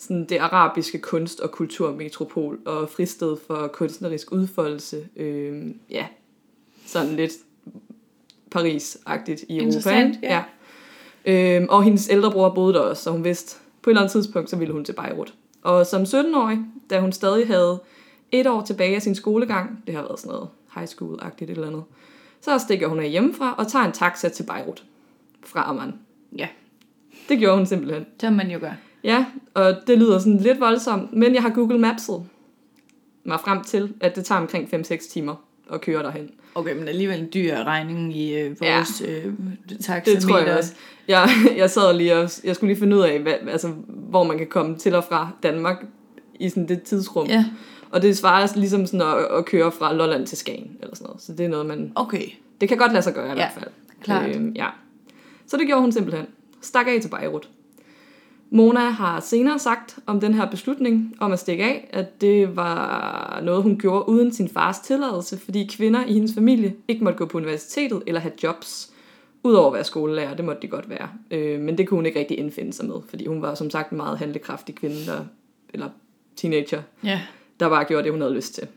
sådan 0.00 0.25
det 0.25 0.38
arabiske 0.38 0.99
kunst- 0.99 1.41
og 1.41 1.50
kulturmetropol 1.50 2.58
og 2.67 2.88
fristed 2.91 3.37
for 3.47 3.67
kunstnerisk 3.67 4.32
udfoldelse. 4.32 5.08
Øh, 5.17 5.67
ja, 5.91 6.06
sådan 6.87 7.17
lidt 7.17 7.32
Paris-agtigt 8.56 9.44
i 9.49 9.58
Europa. 9.58 9.91
Ja. 10.23 10.43
ja. 11.26 11.61
Øh, 11.61 11.67
og 11.69 11.82
hendes 11.82 12.08
ældre 12.11 12.31
bror 12.32 12.49
boede 12.49 12.75
der 12.75 12.81
også, 12.81 13.02
så 13.02 13.11
hun 13.11 13.25
vidste, 13.25 13.56
på 13.82 13.91
et 13.91 13.93
eller 13.93 14.00
andet 14.00 14.12
tidspunkt, 14.12 14.50
så 14.50 14.56
ville 14.56 14.73
hun 14.75 14.85
til 14.85 14.93
Beirut. 14.93 15.35
Og 15.62 15.87
som 15.87 16.03
17-årig, 16.03 16.58
da 16.91 17.00
hun 17.00 17.12
stadig 17.12 17.46
havde 17.46 17.81
et 18.32 18.46
år 18.46 18.62
tilbage 18.62 18.94
af 18.94 19.03
sin 19.03 19.14
skolegang, 19.14 19.82
det 19.87 19.94
har 19.94 20.03
været 20.03 20.20
sådan 20.20 20.32
noget 20.32 20.49
high 20.75 20.88
school-agtigt 20.88 21.43
et 21.43 21.50
eller 21.50 21.67
andet, 21.67 21.82
så 22.41 22.58
stikker 22.58 22.88
hun 22.88 23.00
af 23.00 23.11
hjemmefra 23.11 23.55
og 23.58 23.69
tager 23.69 23.85
en 23.85 23.93
taxa 23.93 24.29
til 24.29 24.43
Beirut 24.43 24.85
fra 25.44 25.69
Amman. 25.69 25.93
Ja, 26.37 26.49
Det 27.29 27.38
gjorde 27.38 27.56
hun 27.56 27.67
simpelthen. 27.67 28.06
det 28.20 28.32
man 28.32 28.50
jo 28.50 28.58
gøre. 28.58 28.76
Ja, 29.05 29.25
og 29.55 29.75
det 29.87 29.99
lyder 29.99 30.19
sådan 30.19 30.37
lidt 30.38 30.61
voldsomt, 30.61 31.12
men 31.12 31.35
jeg 31.35 31.43
har 31.43 31.50
Google 31.50 31.88
Maps'et 31.88 32.20
mig 33.25 33.41
frem 33.41 33.64
til, 33.64 33.93
at 34.00 34.17
det 34.17 34.25
tager 34.25 34.41
omkring 34.41 34.75
5-6 34.75 35.12
timer 35.12 35.35
at 35.73 35.81
køre 35.81 36.02
derhen. 36.02 36.31
Okay, 36.55 36.75
men 36.76 36.88
alligevel 36.88 37.20
en 37.20 37.29
dyr 37.35 37.56
regning 37.56 38.17
i 38.17 38.35
øh, 38.38 38.61
vores 38.61 39.00
ja. 39.00 39.06
øh, 39.06 39.32
taxameter. 39.81 40.20
Det 40.20 40.23
tror 40.23 40.38
jeg 40.38 40.56
også. 40.56 40.75
Jeg, 41.08 41.29
jeg 41.56 41.70
sad 41.70 41.97
lige 41.97 42.17
og 42.17 42.31
jeg 42.44 42.55
skulle 42.56 42.69
lige 42.73 42.81
finde 42.81 42.97
ud 42.97 43.02
af, 43.02 43.20
hvad, 43.20 43.32
altså, 43.49 43.69
hvor 43.87 44.25
man 44.25 44.38
kan 44.38 44.47
komme 44.47 44.76
til 44.79 44.94
og 44.94 45.05
fra 45.05 45.29
Danmark 45.43 45.85
i 46.41 46.49
sådan 46.49 46.69
det 46.69 46.82
tidsrum. 46.82 47.26
Ja, 47.26 47.44
Og 47.91 48.03
det 48.03 48.17
svarer 48.19 48.53
ligesom 48.56 48.87
sådan 48.87 49.00
at, 49.00 49.38
at 49.38 49.44
køre 49.44 49.73
fra 49.73 49.94
Lolland 49.94 50.26
til 50.26 50.38
Skagen, 50.38 50.76
eller 50.81 50.94
sådan 50.96 51.06
noget. 51.06 51.23
Så 51.23 51.32
det 51.32 51.46
er 51.46 51.49
noget, 51.50 51.67
man... 51.67 51.93
okay. 51.94 52.25
Det 52.61 52.69
kan 52.69 52.79
godt 52.79 52.93
lade 52.93 53.03
sig 53.03 53.14
gøre 53.14 53.26
i 53.26 53.29
Ja, 53.29 53.35
hvert 53.35 53.53
fald. 53.55 53.70
klart. 54.03 54.37
Øhm, 54.37 54.53
ja. 54.56 54.67
Så 55.46 55.56
det 55.56 55.67
gjorde 55.67 55.81
hun 55.81 55.93
simpelthen. 55.93 56.26
Stak 56.61 56.87
af 56.88 57.00
til 57.03 57.08
Beirut. 57.08 57.49
Mona 58.50 58.81
har 58.81 59.20
senere 59.20 59.58
sagt 59.58 59.99
om 60.06 60.20
den 60.20 60.35
her 60.35 60.50
beslutning 60.50 61.17
om 61.20 61.32
at 61.32 61.38
stikke 61.38 61.64
af, 61.64 61.88
at 61.93 62.20
det 62.20 62.56
var 62.56 63.41
noget, 63.43 63.62
hun 63.62 63.79
gjorde 63.79 64.08
uden 64.08 64.32
sin 64.32 64.49
fars 64.49 64.79
tilladelse, 64.79 65.38
fordi 65.38 65.67
kvinder 65.67 66.05
i 66.06 66.12
hendes 66.12 66.35
familie 66.35 66.75
ikke 66.88 67.05
måtte 67.05 67.19
gå 67.19 67.26
på 67.26 67.38
universitetet 67.38 68.02
eller 68.06 68.20
have 68.20 68.32
jobs, 68.43 68.93
udover 69.43 69.67
at 69.67 69.75
være 69.75 69.85
skolelærer, 69.85 70.37
det 70.37 70.44
måtte 70.44 70.62
de 70.62 70.69
godt 70.69 70.91
være. 70.91 71.08
Øh, 71.31 71.61
men 71.61 71.79
det 71.79 71.88
kunne 71.88 71.99
hun 71.99 72.06
ikke 72.06 72.19
rigtig 72.19 72.38
indfinde 72.38 72.73
sig 72.73 72.87
med, 72.87 72.97
fordi 73.08 73.26
hun 73.26 73.43
var 73.43 73.55
som 73.55 73.70
sagt 73.70 73.91
en 73.91 73.97
meget 73.97 74.19
handlekraftig 74.19 74.75
kvinde, 74.75 75.06
der, 75.06 75.25
eller 75.75 75.88
teenager, 76.37 76.82
Ja, 77.05 77.20
der 77.61 77.69
bare 77.69 77.85
gjorde 77.85 78.05
det, 78.05 78.12
hun 78.12 78.20
havde 78.20 78.35
lyst 78.35 78.55
til. 78.55 78.69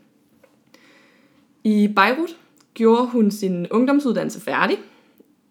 I 1.63 1.87
Beirut 1.95 2.37
gjorde 2.73 3.05
hun 3.07 3.31
sin 3.31 3.67
ungdomsuddannelse 3.71 4.41
færdig, 4.41 4.77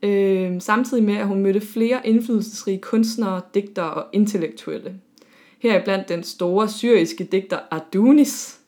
øh, 0.02 0.60
samtidig 0.60 1.04
med, 1.04 1.16
at 1.16 1.26
hun 1.26 1.40
mødte 1.42 1.60
flere 1.60 2.00
indflydelsesrige 2.06 2.78
kunstnere, 2.78 3.40
digtere 3.54 3.90
og 3.94 4.06
intellektuelle. 4.12 4.94
Heriblandt 5.58 6.08
den 6.08 6.22
store 6.22 6.68
syriske 6.68 7.24
digter 7.24 7.58
Adonis, 7.70 8.58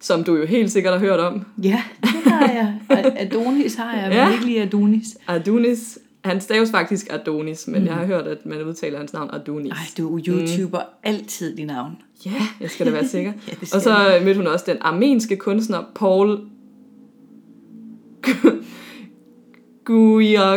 som 0.00 0.24
du 0.24 0.36
jo 0.36 0.46
helt 0.46 0.72
sikkert 0.72 0.92
har 0.92 1.00
hørt 1.00 1.20
om. 1.20 1.44
ja 1.62 1.82
det 2.02 2.10
har 2.32 2.52
jeg. 2.52 2.80
Adonis 3.16 3.74
har 3.74 3.96
jeg, 3.96 4.08
men 4.08 4.12
Ja. 4.12 4.32
ikke 4.32 4.44
lige 4.44 4.62
Adonis. 4.62 5.18
Adonis, 5.28 5.98
han 6.24 6.40
staves 6.40 6.70
faktisk 6.70 7.06
Adonis, 7.10 7.66
men 7.68 7.80
mm. 7.80 7.86
jeg 7.86 7.94
har 7.94 8.06
hørt, 8.06 8.26
at 8.26 8.46
man 8.46 8.62
udtaler 8.62 8.98
hans 8.98 9.12
navn 9.12 9.30
Adonis. 9.32 9.72
Ej, 9.72 9.78
du 9.98 10.20
YouTuber 10.28 10.78
mm. 10.78 10.84
altid 11.02 11.56
dit 11.56 11.66
navn. 11.66 11.96
Ja, 12.26 12.32
jeg 12.60 12.70
skal 12.70 12.86
da 12.86 12.90
være 12.90 13.08
sikker. 13.08 13.32
Ja, 13.48 13.52
og 13.74 13.82
så 13.82 14.20
mødte 14.24 14.36
hun 14.36 14.46
også 14.46 14.64
den 14.68 14.76
armenske 14.80 15.36
kunstner 15.36 15.82
Paul 15.94 16.40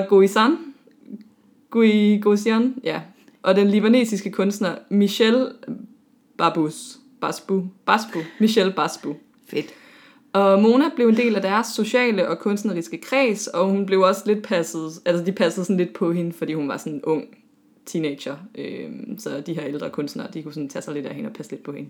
Guisan. 0.10 0.58
Guisan, 2.22 2.76
ja. 2.84 3.02
Og 3.42 3.56
den 3.56 3.68
libanesiske 3.68 4.32
kunstner 4.32 4.76
Michel 4.90 5.52
Babus. 6.38 6.98
Basbu. 7.22 7.64
Basbu. 7.86 8.20
Michel 8.40 8.74
Basbu. 8.74 9.16
Fedt. 9.48 9.74
Og 10.34 10.62
Mona 10.62 10.86
blev 10.96 11.08
en 11.08 11.18
del 11.18 11.36
af 11.36 11.42
deres 11.42 11.68
sociale 11.68 12.30
og 12.30 12.40
kunstneriske 12.40 12.98
kreds, 12.98 13.48
og 13.48 13.70
hun 13.70 13.86
blev 13.86 14.02
også 14.02 14.22
lidt 14.26 14.44
passet, 14.44 15.02
altså 15.06 15.26
de 15.26 15.32
passede 15.32 15.66
sådan 15.66 15.78
lidt 15.78 15.94
på 15.94 16.12
hende, 16.12 16.34
fordi 16.34 16.54
hun 16.54 16.68
var 16.68 16.78
sådan 16.78 16.94
en 16.94 17.04
ung 17.04 17.24
teenager. 17.86 18.36
Øhm, 18.56 19.20
så 19.20 19.42
de 19.46 19.54
her 19.54 19.66
ældre 19.66 19.90
kunstnere, 19.90 20.28
de 20.34 20.44
kunne 20.44 20.54
sådan 20.54 20.70
tage 20.70 20.84
sig 20.84 20.94
lidt 20.94 21.06
af 21.06 21.16
hende 21.16 21.30
og 21.30 21.34
passe 21.34 21.52
lidt 21.52 21.64
på 21.64 21.72
hende. 21.72 21.90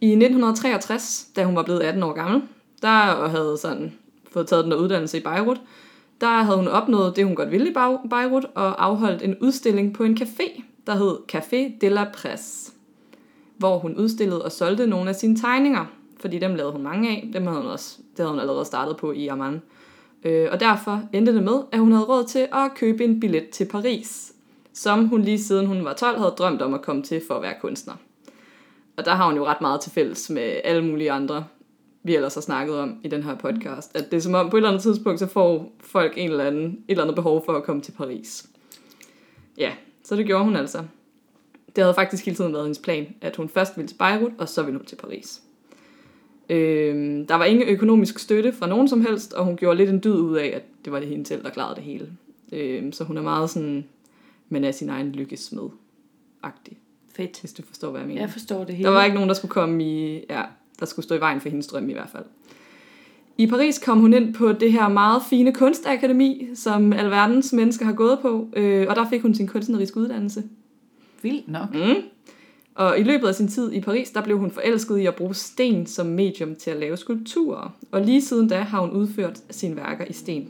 I 0.00 0.06
1963, 0.06 1.28
da 1.36 1.44
hun 1.44 1.56
var 1.56 1.62
blevet 1.62 1.80
18 1.80 2.02
år 2.02 2.12
gammel, 2.12 2.42
der 2.82 3.28
havde 3.28 3.58
sådan 3.58 3.92
fået 4.32 4.46
taget 4.46 4.64
den 4.64 4.72
der 4.72 4.78
uddannelse 4.78 5.18
i 5.18 5.22
Beirut, 5.22 5.60
der 6.20 6.42
havde 6.42 6.56
hun 6.56 6.68
opnået 6.68 7.16
det, 7.16 7.24
hun 7.24 7.34
godt 7.34 7.50
ville 7.50 7.70
i 7.70 7.72
Beirut, 8.10 8.46
og 8.54 8.84
afholdt 8.84 9.22
en 9.22 9.36
udstilling 9.40 9.94
på 9.94 10.04
en 10.04 10.16
café, 10.20 10.62
der 10.86 10.94
hed 10.94 11.16
Café 11.32 11.78
de 11.80 11.88
la 11.88 12.04
Presse, 12.14 12.72
hvor 13.56 13.78
hun 13.78 13.96
udstillede 13.96 14.44
og 14.44 14.52
solgte 14.52 14.86
nogle 14.86 15.08
af 15.08 15.14
sine 15.14 15.36
tegninger, 15.36 15.84
fordi 16.20 16.38
dem 16.38 16.54
lavede 16.54 16.72
hun 16.72 16.82
mange 16.82 17.10
af. 17.10 17.30
Dem 17.32 17.46
havde 17.46 17.60
hun 17.60 17.70
også, 17.70 17.98
det 17.98 18.18
havde 18.18 18.30
hun 18.30 18.40
allerede 18.40 18.64
startet 18.64 18.96
på 18.96 19.12
i 19.12 19.28
Amman. 19.28 19.62
Øh, 20.24 20.48
og 20.52 20.60
derfor 20.60 21.02
endte 21.12 21.34
det 21.34 21.42
med, 21.42 21.60
at 21.72 21.78
hun 21.78 21.92
havde 21.92 22.04
råd 22.04 22.24
til 22.24 22.48
at 22.52 22.74
købe 22.74 23.04
en 23.04 23.20
billet 23.20 23.48
til 23.48 23.64
Paris, 23.64 24.32
som 24.72 25.08
hun 25.08 25.22
lige 25.22 25.38
siden 25.38 25.66
hun 25.66 25.84
var 25.84 25.92
12 25.92 26.18
havde 26.18 26.34
drømt 26.38 26.62
om 26.62 26.74
at 26.74 26.82
komme 26.82 27.02
til 27.02 27.22
for 27.28 27.34
at 27.34 27.42
være 27.42 27.54
kunstner. 27.60 27.94
Og 28.96 29.04
der 29.04 29.14
har 29.14 29.26
hun 29.26 29.36
jo 29.36 29.46
ret 29.46 29.60
meget 29.60 29.80
til 29.80 29.92
fælles 29.92 30.30
med 30.30 30.60
alle 30.64 30.84
mulige 30.84 31.12
andre, 31.12 31.44
vi 32.02 32.16
ellers 32.16 32.34
har 32.34 32.40
snakket 32.40 32.78
om 32.78 33.00
i 33.02 33.08
den 33.08 33.22
her 33.22 33.36
podcast. 33.36 33.96
At 33.96 34.10
det 34.10 34.16
er 34.16 34.20
som 34.20 34.34
om, 34.34 34.50
på 34.50 34.56
et 34.56 34.58
eller 34.58 34.70
andet 34.70 34.82
tidspunkt, 34.82 35.18
så 35.20 35.26
får 35.26 35.72
folk 35.80 36.12
en 36.16 36.30
eller 36.30 36.44
anden, 36.44 36.66
et 36.66 36.78
eller 36.88 37.02
andet 37.02 37.14
behov 37.14 37.44
for 37.44 37.52
at 37.52 37.64
komme 37.64 37.82
til 37.82 37.92
Paris. 37.92 38.46
Ja, 39.58 39.72
så 40.04 40.16
det 40.16 40.26
gjorde 40.26 40.44
hun 40.44 40.56
altså. 40.56 40.84
Det 41.76 41.84
havde 41.84 41.94
faktisk 41.94 42.24
hele 42.24 42.36
tiden 42.36 42.52
været 42.52 42.64
hendes 42.64 42.78
plan, 42.78 43.14
at 43.20 43.36
hun 43.36 43.48
først 43.48 43.76
ville 43.76 43.88
til 43.88 43.96
Beirut, 43.96 44.32
og 44.38 44.48
så 44.48 44.62
ville 44.62 44.78
hun 44.78 44.86
til 44.86 44.96
Paris. 44.96 45.42
Øhm, 46.48 47.26
der 47.26 47.34
var 47.34 47.44
ingen 47.44 47.68
økonomisk 47.68 48.18
støtte 48.18 48.52
fra 48.52 48.66
nogen 48.66 48.88
som 48.88 49.00
helst, 49.00 49.32
og 49.32 49.44
hun 49.44 49.56
gjorde 49.56 49.76
lidt 49.76 49.90
en 49.90 50.00
dyd 50.04 50.14
ud 50.14 50.36
af, 50.36 50.46
at 50.46 50.62
det 50.84 50.92
var 50.92 50.98
det 50.98 51.08
hende 51.08 51.26
selv, 51.26 51.42
der 51.42 51.50
klarede 51.50 51.74
det 51.74 51.84
hele. 51.84 52.08
Øhm, 52.52 52.92
så 52.92 53.04
hun 53.04 53.16
er 53.16 53.22
meget 53.22 53.50
sådan, 53.50 53.84
man 54.48 54.64
er 54.64 54.70
sin 54.70 54.88
egen 54.88 55.12
lykkesmed 55.12 55.68
agtig 56.42 56.78
Fedt. 57.14 57.40
hvis 57.40 57.52
du 57.52 57.62
forstår, 57.62 57.90
hvad 57.90 58.00
jeg 58.00 58.08
mener. 58.08 58.20
Jeg 58.20 58.30
forstår 58.30 58.64
det 58.64 58.74
hele. 58.74 58.88
Der 58.88 58.94
var 58.94 59.04
ikke 59.04 59.14
nogen, 59.14 59.28
der 59.28 59.34
skulle 59.34 59.52
komme 59.52 59.84
i, 59.84 60.24
ja, 60.30 60.42
der 60.80 60.86
skulle 60.86 61.04
stå 61.04 61.14
i 61.14 61.20
vejen 61.20 61.40
for 61.40 61.48
hendes 61.48 61.66
drøm 61.66 61.88
i 61.88 61.92
hvert 61.92 62.10
fald. 62.12 62.24
I 63.38 63.46
Paris 63.46 63.78
kom 63.78 64.00
hun 64.00 64.14
ind 64.14 64.34
på 64.34 64.52
det 64.52 64.72
her 64.72 64.88
meget 64.88 65.22
fine 65.30 65.52
kunstakademi, 65.52 66.48
som 66.54 66.92
alverdens 66.92 67.52
mennesker 67.52 67.84
har 67.84 67.92
gået 67.92 68.18
på, 68.22 68.48
øh, 68.56 68.86
og 68.88 68.96
der 68.96 69.08
fik 69.10 69.22
hun 69.22 69.34
sin 69.34 69.46
kunstneriske 69.46 69.96
uddannelse. 69.96 70.42
Vildt 71.22 71.48
nok. 71.48 71.74
Mm. 71.74 72.02
Og 72.74 72.98
i 72.98 73.02
løbet 73.02 73.28
af 73.28 73.34
sin 73.34 73.48
tid 73.48 73.72
i 73.72 73.80
Paris, 73.80 74.10
der 74.10 74.22
blev 74.22 74.38
hun 74.38 74.50
forelsket 74.50 74.98
i 74.98 75.06
at 75.06 75.14
bruge 75.14 75.34
sten 75.34 75.86
som 75.86 76.06
medium 76.06 76.54
til 76.54 76.70
at 76.70 76.76
lave 76.76 76.96
skulpturer. 76.96 77.76
Og 77.90 78.00
lige 78.00 78.22
siden 78.22 78.48
da 78.48 78.60
har 78.60 78.80
hun 78.80 78.90
udført 78.90 79.40
sine 79.50 79.76
værker 79.76 80.04
i 80.04 80.12
sten. 80.12 80.48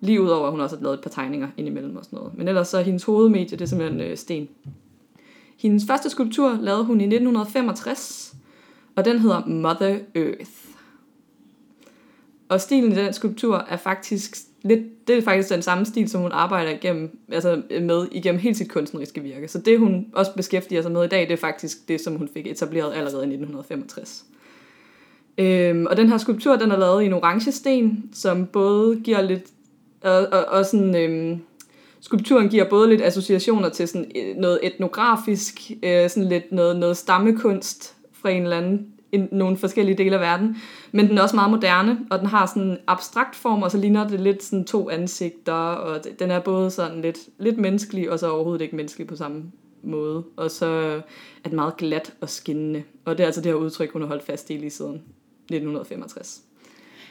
Lige 0.00 0.22
udover, 0.22 0.46
at 0.46 0.50
hun 0.50 0.60
også 0.60 0.76
har 0.76 0.82
lavet 0.82 0.94
et 0.94 1.00
par 1.00 1.10
tegninger 1.10 1.48
indimellem 1.56 1.96
og 1.96 2.04
sådan 2.04 2.16
noget. 2.16 2.38
Men 2.38 2.48
ellers 2.48 2.68
så 2.68 2.78
er 2.78 2.82
hendes 2.82 3.04
hovedmedie, 3.04 3.50
det 3.58 3.60
er 3.60 3.66
simpelthen 3.66 4.00
øh, 4.00 4.16
sten. 4.16 4.48
Hendes 5.58 5.84
første 5.86 6.10
skulptur 6.10 6.58
lavede 6.60 6.84
hun 6.84 7.00
i 7.00 7.04
1965, 7.04 8.34
og 9.00 9.06
den 9.06 9.18
hedder 9.18 9.46
Mother 9.46 9.98
Earth. 10.14 10.50
Og 12.48 12.60
stilen 12.60 12.92
i 12.92 12.94
den 12.94 13.12
skulptur 13.12 13.64
er 13.68 13.76
faktisk 13.76 14.36
lidt, 14.62 15.08
det 15.08 15.18
er 15.18 15.22
faktisk 15.22 15.50
den 15.50 15.62
samme 15.62 15.86
stil, 15.86 16.08
som 16.08 16.20
hun 16.20 16.32
arbejder 16.32 16.70
igennem, 16.70 17.18
altså 17.32 17.62
øh, 17.70 17.82
med 17.82 18.06
igennem 18.12 18.40
hele 18.40 18.54
sit 18.54 18.70
kunstneriske 18.70 19.20
virke. 19.20 19.48
Så 19.48 19.58
det, 19.58 19.78
hun 19.78 20.06
også 20.12 20.34
beskæftiger 20.36 20.82
sig 20.82 20.92
med 20.92 21.04
i 21.04 21.08
dag, 21.08 21.20
det 21.20 21.30
er 21.30 21.36
faktisk 21.36 21.88
det, 21.88 22.00
som 22.00 22.16
hun 22.16 22.28
fik 22.34 22.46
etableret 22.46 22.92
allerede 22.92 23.22
i 23.22 23.28
1965. 23.28 24.24
Øhm, 25.38 25.86
og 25.86 25.96
den 25.96 26.08
her 26.08 26.18
skulptur, 26.18 26.56
den 26.56 26.70
er 26.70 26.78
lavet 26.78 27.02
i 27.02 27.06
en 27.06 27.12
orange 27.12 27.52
sten, 27.52 28.10
som 28.12 28.46
både 28.46 29.00
giver 29.00 29.22
lidt, 29.22 29.44
og, 30.02 30.26
og, 30.32 30.44
og 30.44 30.66
sådan, 30.66 30.96
øhm, 30.96 31.40
skulpturen 32.00 32.48
giver 32.48 32.68
både 32.68 32.88
lidt 32.88 33.02
associationer 33.02 33.68
til 33.68 33.88
sådan 33.88 34.10
øh, 34.16 34.36
noget 34.36 34.58
etnografisk, 34.62 35.70
øh, 35.82 36.10
sådan 36.10 36.28
lidt 36.28 36.52
noget, 36.52 36.76
noget 36.76 36.96
stammekunst 36.96 37.96
fra 38.22 38.30
en 38.30 38.42
eller 38.42 38.56
anden 38.56 38.86
i 39.12 39.16
nogle 39.32 39.56
forskellige 39.56 39.98
dele 39.98 40.14
af 40.14 40.20
verden. 40.20 40.56
Men 40.92 41.08
den 41.08 41.18
er 41.18 41.22
også 41.22 41.36
meget 41.36 41.50
moderne, 41.50 41.98
og 42.10 42.18
den 42.18 42.26
har 42.26 42.46
sådan 42.46 42.62
en 42.62 42.78
abstrakt 42.86 43.36
form, 43.36 43.62
og 43.62 43.70
så 43.70 43.78
ligner 43.78 44.08
det 44.08 44.20
lidt 44.20 44.42
sådan 44.42 44.64
to 44.64 44.90
ansigter, 44.90 45.52
og 45.52 46.00
den 46.18 46.30
er 46.30 46.40
både 46.40 46.70
sådan 46.70 47.02
lidt, 47.02 47.18
lidt 47.38 47.58
menneskelig, 47.58 48.10
og 48.10 48.18
så 48.18 48.30
overhovedet 48.30 48.62
ikke 48.62 48.76
menneskelig 48.76 49.06
på 49.06 49.16
samme 49.16 49.42
måde. 49.82 50.24
Og 50.36 50.50
så 50.50 50.66
er 51.44 51.48
den 51.48 51.54
meget 51.54 51.76
glat 51.76 52.12
og 52.20 52.30
skinnende. 52.30 52.82
Og 53.04 53.18
det 53.18 53.24
er 53.24 53.26
altså 53.26 53.40
det 53.40 53.52
her 53.52 53.56
udtryk, 53.56 53.92
hun 53.92 54.02
har 54.02 54.08
holdt 54.08 54.24
fast 54.24 54.50
i 54.50 54.52
lige 54.52 54.70
siden 54.70 54.94
1965. 54.94 56.42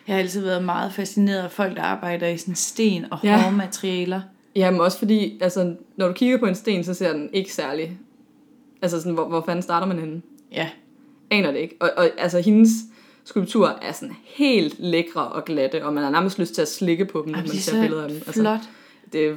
Jeg 0.07 0.15
har 0.15 0.21
altid 0.21 0.41
været 0.41 0.63
meget 0.63 0.93
fascineret 0.93 1.43
af 1.43 1.51
folk, 1.51 1.75
der 1.75 1.83
arbejder 1.83 2.27
i 2.27 2.37
sådan 2.37 2.55
sten 2.55 3.05
og 3.11 3.19
Ja. 3.23 3.41
hårde 3.41 3.55
materialer. 3.57 4.21
Jamen 4.55 4.81
også 4.81 4.97
fordi, 4.99 5.39
altså, 5.41 5.75
når 5.95 6.07
du 6.07 6.13
kigger 6.13 6.37
på 6.37 6.45
en 6.45 6.55
sten, 6.55 6.83
så 6.83 6.93
ser 6.93 7.13
den 7.13 7.29
ikke 7.33 7.53
særlig... 7.53 7.97
Altså 8.81 8.99
sådan, 8.99 9.13
hvor, 9.13 9.27
hvor 9.27 9.43
fanden 9.45 9.61
starter 9.61 9.87
man 9.87 9.99
henne? 9.99 10.21
Ja. 10.51 10.69
Aner 11.31 11.51
det 11.51 11.59
ikke. 11.59 11.75
Og, 11.79 11.91
og 11.97 12.09
altså, 12.17 12.39
hendes 12.41 12.69
skulpturer 13.25 13.73
er 13.81 13.91
sådan 13.91 14.15
helt 14.25 14.75
lækre 14.79 15.27
og 15.27 15.45
glatte, 15.45 15.85
og 15.85 15.93
man 15.93 16.03
har 16.03 16.11
nærmest 16.11 16.39
lyst 16.39 16.55
til 16.55 16.61
at 16.61 16.67
slikke 16.67 17.05
på 17.05 17.21
dem, 17.25 17.31
når 17.31 17.39
man 17.39 17.47
er 17.47 17.53
ser 17.55 17.81
billeder 17.81 18.03
af 18.03 18.09
dem. 18.09 18.23
så 18.25 18.31
flot. 18.33 18.59
det, 19.13 19.35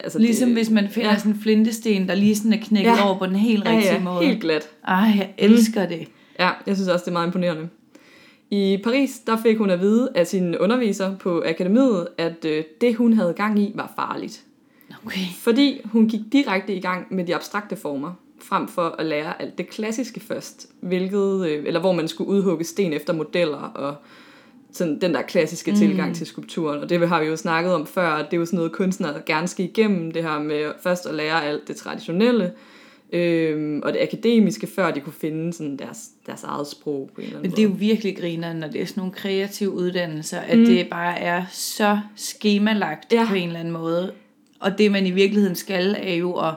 altså, 0.00 0.18
Ligesom 0.18 0.48
det, 0.48 0.56
hvis 0.56 0.70
man 0.70 0.88
finder 0.90 1.10
ja. 1.10 1.18
sådan 1.18 1.32
en 1.32 1.40
flintesten, 1.40 2.08
der 2.08 2.14
lige 2.14 2.36
sådan 2.36 2.52
er 2.52 2.58
knækket 2.64 2.90
Ja. 2.90 3.06
over 3.08 3.18
på 3.18 3.26
den 3.26 3.36
helt 3.36 3.64
ja, 3.64 3.70
rigtige 3.70 3.92
ja, 3.94 4.00
måde. 4.00 4.24
helt 4.26 4.40
glat. 4.40 4.68
Ej, 4.88 4.94
jeg 5.16 5.34
elsker 5.38 5.86
det. 5.86 6.08
Ja, 6.38 6.50
jeg 6.66 6.76
synes 6.76 6.88
også, 6.88 7.02
det 7.04 7.08
er 7.10 7.12
meget 7.12 7.26
imponerende. 7.26 7.68
I 8.50 8.80
Paris, 8.84 9.18
der 9.26 9.36
fik 9.42 9.58
hun 9.58 9.70
at 9.70 9.80
vide 9.80 10.08
af 10.14 10.26
sin 10.26 10.56
underviser 10.58 11.16
på 11.16 11.42
akademiet, 11.46 12.08
at 12.18 12.44
øh, 12.44 12.64
det, 12.80 12.94
hun 12.96 13.12
havde 13.12 13.32
gang 13.36 13.58
i, 13.58 13.72
var 13.74 13.92
farligt. 13.96 14.40
Okay. 15.06 15.20
Fordi 15.38 15.80
hun 15.84 16.08
gik 16.08 16.20
direkte 16.32 16.74
i 16.74 16.80
gang 16.80 17.06
med 17.14 17.24
de 17.24 17.34
abstrakte 17.34 17.76
former, 17.76 18.12
frem 18.44 18.68
for 18.68 18.94
at 18.98 19.06
lære 19.06 19.42
alt 19.42 19.58
det 19.58 19.68
klassiske 19.68 20.20
først, 20.20 20.68
hvilket, 20.80 21.46
øh, 21.46 21.64
eller 21.66 21.80
hvor 21.80 21.92
man 21.92 22.08
skulle 22.08 22.30
udhugge 22.30 22.64
sten 22.64 22.92
efter 22.92 23.12
modeller 23.12 23.58
og 23.58 23.96
sådan 24.72 25.00
den 25.00 25.14
der 25.14 25.22
klassiske 25.22 25.70
mm. 25.70 25.76
tilgang 25.76 26.14
til 26.14 26.26
skulpturen. 26.26 26.80
Og 26.80 26.88
det 26.88 27.08
har 27.08 27.20
vi 27.20 27.26
jo 27.26 27.36
snakket 27.36 27.74
om 27.74 27.86
før, 27.86 28.08
at 28.08 28.24
det 28.30 28.36
er 28.36 28.40
jo 28.40 28.46
sådan 28.46 28.56
noget 28.56 28.72
kunstnere 28.72 29.22
gerne 29.26 29.48
skal 29.48 29.64
igennem, 29.64 30.10
det 30.10 30.22
her 30.22 30.38
med 30.38 30.72
først 30.82 31.06
at 31.06 31.14
lære 31.14 31.44
alt 31.44 31.68
det 31.68 31.76
traditionelle, 31.76 32.52
øhm, 33.12 33.80
og 33.84 33.92
det 33.92 34.00
akademiske, 34.00 34.66
før 34.66 34.90
de 34.90 35.00
kunne 35.00 35.12
finde 35.12 35.52
sådan 35.52 35.76
deres, 35.76 36.08
deres 36.26 36.44
eget 36.44 36.66
sprog 36.66 37.10
på 37.14 37.20
en 37.20 37.26
eller 37.26 37.38
anden 37.38 37.50
Men 37.50 37.56
det 37.56 37.64
er 37.64 37.68
jo 37.68 37.74
virkelig 37.78 38.16
griner, 38.18 38.52
når 38.52 38.68
det 38.68 38.82
er 38.82 38.86
sådan 38.86 39.00
nogle 39.00 39.12
kreative 39.12 39.70
uddannelser, 39.70 40.38
at 40.38 40.58
mm. 40.58 40.64
det 40.64 40.88
bare 40.90 41.18
er 41.18 41.44
så 41.52 41.98
skemalagt 42.16 43.12
ja. 43.12 43.26
på 43.28 43.34
en 43.34 43.46
eller 43.46 43.60
anden 43.60 43.72
måde. 43.72 44.12
Og 44.60 44.78
det 44.78 44.92
man 44.92 45.06
i 45.06 45.10
virkeligheden 45.10 45.56
skal, 45.56 45.96
er 45.98 46.14
jo 46.14 46.32
at 46.32 46.54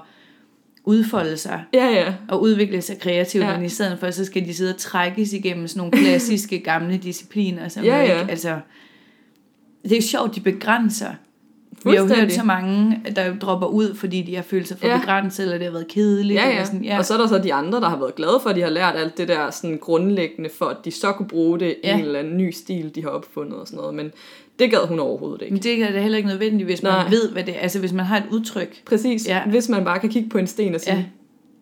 udfolde 0.88 1.38
sig 1.38 1.64
Ja, 1.74 1.86
ja. 1.88 2.14
og 2.28 2.42
udvikle 2.42 2.82
sig 2.82 3.00
kreativt, 3.00 3.44
Ja. 3.44 3.56
men 3.56 3.66
i 3.66 3.70
stedet 3.70 4.00
for, 4.00 4.12
så 4.12 4.26
skal 4.26 4.46
de 4.46 4.54
sidde 4.54 4.72
og 4.74 4.78
trækkes 4.78 5.34
igennem 5.34 5.68
sådan 5.68 5.78
nogle 5.78 5.92
klassiske 5.98 6.60
gamle 6.60 6.98
discipliner, 6.98 7.68
som 7.68 7.84
Ja, 7.84 7.96
ja. 7.98 8.20
ikke, 8.20 8.32
altså, 8.32 8.60
det 9.84 9.92
er 9.92 9.96
jo 9.96 10.02
sjovt, 10.02 10.36
de 10.36 10.40
begrænser. 10.40 11.10
Vi 11.84 11.90
har 11.96 11.98
jo 11.98 12.16
hørt 12.16 12.34
så 12.34 12.44
mange, 12.44 13.02
der 13.16 13.36
dropper 13.36 13.68
ud, 13.68 13.96
fordi 13.96 14.22
de 14.22 14.36
har 14.36 14.44
følt 14.44 14.68
sig 14.68 14.78
for 14.80 14.88
Ja. 14.88 14.98
begrænset, 15.00 15.44
eller 15.44 15.58
det 15.58 15.66
har 15.66 15.72
været 15.72 15.88
kedeligt. 15.88 16.36
Ja, 16.40 16.44
Eller 16.48 16.56
ja. 16.60 16.66
sådan, 16.66 16.84
ja. 16.84 16.98
Og 16.98 17.06
så 17.06 17.14
er 17.14 17.18
der 17.18 17.28
så 17.28 17.38
de 17.38 17.54
andre, 17.54 17.82
der 17.82 17.90
har 17.90 17.98
været 17.98 18.16
glade 18.16 18.40
for, 18.44 18.50
at 18.50 18.56
de 18.56 18.62
har 18.62 18.70
lært 18.70 18.96
alt 18.96 19.18
det 19.18 19.28
der 19.28 19.50
sådan 19.52 19.78
grundlæggende, 19.78 20.50
for 20.58 20.66
at 20.66 20.78
de 20.86 20.92
så 20.92 21.12
kunne 21.12 21.28
bruge 21.28 21.60
det 21.60 21.76
ja. 21.84 21.92
i 21.98 22.00
en 22.00 22.06
eller 22.06 22.20
anden 22.20 22.38
ny 22.38 22.52
stil, 22.52 22.92
de 22.96 23.02
har 23.04 23.10
opfundet 23.10 23.60
og 23.60 23.68
sådan 23.68 23.78
noget. 23.78 23.94
Men 23.96 24.12
det 24.60 24.72
gad 24.72 24.88
hun 24.88 25.00
overhovedet 25.00 25.42
ikke. 25.42 25.54
Men 25.54 25.64
det 25.64 25.84
er 25.84 25.92
da 25.92 26.02
heller 26.02 26.18
ikke 26.18 26.30
nødvendigt, 26.30 26.66
hvis 26.66 26.84
Nej. 26.84 27.04
man 27.04 27.12
ved, 27.12 27.32
hvad 27.32 27.44
det 27.44 27.56
er. 27.56 27.60
Altså, 27.60 27.80
hvis 27.80 27.94
man 27.94 28.06
har 28.06 28.18
et 28.18 28.24
udtryk. 28.32 28.84
Præcis. 28.86 29.28
Ja. 29.28 29.42
Hvis 29.50 29.70
man 29.70 29.86
bare 29.86 30.00
kan 30.00 30.10
kigge 30.10 30.30
på 30.30 30.38
en 30.38 30.48
sten 30.48 30.76
og 30.76 30.82
sige, 30.82 30.96
ja. 30.96 31.04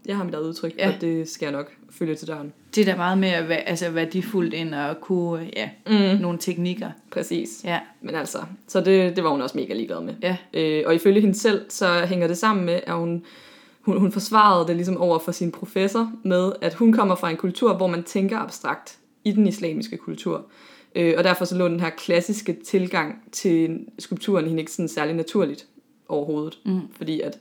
Jeg 0.06 0.18
har 0.18 0.24
mit 0.24 0.34
eget 0.34 0.46
udtryk, 0.46 0.74
Ja. 0.78 0.88
og 0.88 1.02
det 1.02 1.30
skal 1.30 1.46
jeg 1.46 1.54
nok 1.54 1.72
følge 1.92 2.16
til 2.16 2.28
døren. 2.28 2.54
Det 2.76 2.82
er 2.82 2.86
da 2.92 2.98
meget 2.98 3.18
mere 3.18 3.54
altså, 3.54 3.90
værdifuldt, 3.90 4.54
end 4.54 4.76
at 4.76 5.02
kunne, 5.02 5.50
ja, 5.56 5.70
Mm. 5.88 6.22
nogle 6.22 6.38
teknikker. 6.38 6.90
Præcis. 7.12 7.62
Ja, 7.64 7.80
Men 8.02 8.16
altså, 8.16 8.38
så 8.68 8.82
det, 8.82 9.16
det 9.16 9.24
var 9.24 9.30
hun 9.30 9.42
også 9.42 9.58
mega 9.58 9.74
ligeglad 9.74 10.02
med. 10.02 10.14
ja. 10.22 10.38
Øh, 10.54 10.84
og 10.86 10.96
ifølge 10.96 11.22
hende 11.22 11.36
selv, 11.40 11.62
så 11.70 12.06
hænger 12.06 12.28
det 12.28 12.38
sammen 12.38 12.66
med, 12.66 12.80
at 12.88 12.94
hun, 12.94 13.24
hun, 13.82 14.00
hun 14.00 14.12
forsvarede 14.12 14.68
det 14.68 14.76
ligesom 14.76 14.98
over 14.98 15.20
for 15.20 15.32
sin 15.32 15.52
professor 15.52 16.12
med, 16.24 16.52
at 16.62 16.74
hun 16.74 16.94
kommer 16.94 17.16
fra 17.16 17.30
en 17.30 17.38
kultur, 17.38 17.74
hvor 17.74 17.88
man 17.88 18.04
tænker 18.04 18.38
abstrakt 18.38 18.98
i 19.24 19.32
den 19.32 19.48
islamiske 19.48 19.98
kultur. 19.98 20.46
Øh, 20.96 21.14
og 21.18 21.24
derfor 21.24 21.46
så 21.46 21.56
lå 21.58 21.68
den 21.68 21.80
her 21.80 21.90
klassiske 21.90 22.58
tilgang 22.66 23.24
til 23.32 23.80
skulpturen 24.00 24.46
hende 24.46 24.60
ikke 24.60 24.72
sådan 24.72 24.90
særlig 24.90 25.16
naturligt 25.16 25.66
overhovedet. 26.08 26.60
Mm. 26.66 26.80
Fordi 26.98 27.22
at 27.22 27.38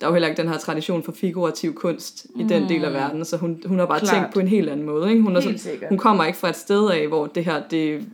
der 0.00 0.06
er 0.06 0.10
jo 0.10 0.14
heller 0.14 0.28
ikke 0.28 0.42
den 0.42 0.48
her 0.50 0.58
tradition 0.58 1.02
for 1.02 1.12
figurativ 1.12 1.74
kunst 1.74 2.26
i 2.36 2.42
den 2.42 2.68
del 2.68 2.84
af 2.84 2.92
verden, 2.92 3.24
så 3.24 3.36
hun, 3.36 3.62
hun 3.66 3.78
har 3.78 3.86
bare 3.86 4.00
Klart. 4.00 4.14
tænkt 4.14 4.34
på 4.34 4.40
en 4.40 4.48
helt 4.48 4.68
anden 4.68 4.86
måde. 4.86 5.10
Ikke? 5.10 5.22
Hun, 5.22 5.36
er 5.36 5.40
Helt 5.40 5.60
så, 5.60 5.68
sikkert. 5.68 5.88
hun 5.88 5.98
kommer 5.98 6.24
ikke 6.24 6.38
fra 6.38 6.48
et 6.48 6.56
sted 6.56 6.90
af, 6.90 7.08
hvor 7.08 7.26
det 7.26 7.44
her 7.44 7.62
det 7.70 8.06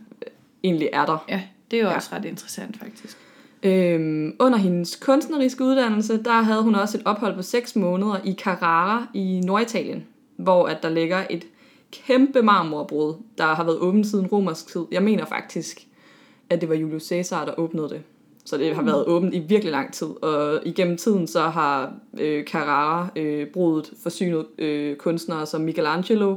egentlig 0.63 0.89
er 0.93 1.05
der. 1.05 1.25
Ja, 1.29 1.41
det 1.71 1.79
er 1.79 1.83
jo 1.83 1.89
ja. 1.89 1.95
også 1.95 2.09
ret 2.13 2.25
interessant, 2.25 2.77
faktisk. 2.79 3.17
Øhm, 3.63 4.35
under 4.39 4.57
hendes 4.57 4.95
kunstneriske 4.95 5.63
uddannelse, 5.63 6.23
der 6.23 6.41
havde 6.41 6.63
hun 6.63 6.75
også 6.75 6.97
et 6.97 7.03
ophold 7.05 7.35
på 7.35 7.41
6 7.41 7.75
måneder 7.75 8.19
i 8.23 8.33
Carrara 8.33 9.07
i 9.13 9.41
Norditalien, 9.45 10.05
hvor 10.37 10.67
at 10.67 10.83
der 10.83 10.89
ligger 10.89 11.23
et 11.29 11.45
kæmpe 12.07 12.41
marmorbrud, 12.41 13.13
der 13.37 13.43
har 13.43 13.63
været 13.63 13.77
åbent 13.77 14.07
siden 14.07 14.27
romersk 14.27 14.67
tid. 14.67 14.81
Jeg 14.91 15.03
mener 15.03 15.25
faktisk, 15.25 15.87
at 16.49 16.61
det 16.61 16.69
var 16.69 16.75
Julius 16.75 17.03
Caesar, 17.03 17.45
der 17.45 17.59
åbnede 17.59 17.89
det. 17.89 18.01
Så 18.45 18.57
det 18.57 18.75
har 18.75 18.81
været 18.81 19.05
åbent 19.05 19.33
i 19.33 19.39
virkelig 19.39 19.71
lang 19.71 19.93
tid, 19.93 20.07
og 20.23 20.59
igennem 20.65 20.97
tiden 20.97 21.27
så 21.27 21.41
har 21.41 21.93
øh, 22.19 22.43
Carrara 22.43 23.07
øh, 23.15 23.47
brudet 23.47 23.91
forsynet 24.03 24.45
øh, 24.57 24.95
kunstnere 24.95 25.45
som 25.45 25.61
Michelangelo, 25.61 26.35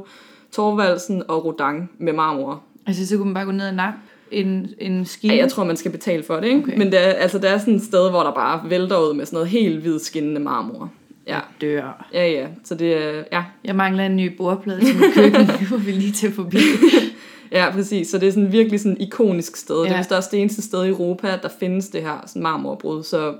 Thorvaldsen 0.53 1.23
og 1.27 1.45
Rodin 1.45 1.89
med 1.97 2.13
marmor. 2.13 2.61
Altså, 2.87 3.07
så 3.07 3.17
kunne 3.17 3.25
man 3.25 3.33
bare 3.33 3.45
gå 3.45 3.51
ned 3.51 3.67
og 3.67 3.73
nappe 3.73 3.99
en, 4.31 4.67
en 4.79 5.05
ski. 5.05 5.27
Ja, 5.27 5.35
jeg 5.35 5.51
tror, 5.51 5.63
man 5.63 5.77
skal 5.77 5.91
betale 5.91 6.23
for 6.23 6.35
det, 6.35 6.45
ikke? 6.45 6.59
Okay. 6.59 6.67
Okay. 6.67 6.77
Men 6.77 6.91
det 6.91 6.99
er, 7.07 7.11
altså, 7.11 7.37
det 7.37 7.49
er 7.49 7.57
sådan 7.57 7.75
et 7.75 7.83
sted, 7.83 8.09
hvor 8.09 8.23
der 8.23 8.31
bare 8.31 8.69
vælter 8.69 9.09
ud 9.09 9.13
med 9.13 9.25
sådan 9.25 9.35
noget 9.35 9.49
helt 9.49 9.81
hvid 9.81 9.99
skinnende 9.99 10.41
marmor. 10.41 10.91
Ja, 11.27 11.39
dør. 11.61 12.07
ja, 12.13 12.31
ja. 12.31 12.47
Så 12.63 12.75
det 12.75 12.93
er, 12.93 13.23
ja, 13.31 13.43
Jeg 13.63 13.75
mangler 13.75 14.05
en 14.05 14.15
ny 14.15 14.35
bordplade 14.37 14.85
til 14.85 14.95
mit 14.95 15.13
køkken. 15.13 15.47
Må 15.71 15.77
vi 15.77 15.91
lige 15.91 16.11
til 16.11 16.31
forbi. 16.31 16.57
ja, 17.51 17.71
præcis. 17.71 18.09
Så 18.09 18.17
det 18.17 18.27
er 18.27 18.31
sådan 18.31 18.51
virkelig 18.51 18.79
sådan 18.79 18.97
et 18.97 19.01
ikonisk 19.01 19.55
sted. 19.55 19.75
Ja. 19.75 19.83
Det 19.83 19.93
er 19.93 19.97
vist 19.97 20.11
også 20.11 20.29
det 20.31 20.41
eneste 20.41 20.61
sted 20.61 20.85
i 20.85 20.89
Europa, 20.89 21.39
der 21.43 21.49
findes 21.59 21.89
det 21.89 22.01
her 22.01 22.23
sådan 22.25 22.41
marmorbrud. 22.41 23.03
Så 23.03 23.35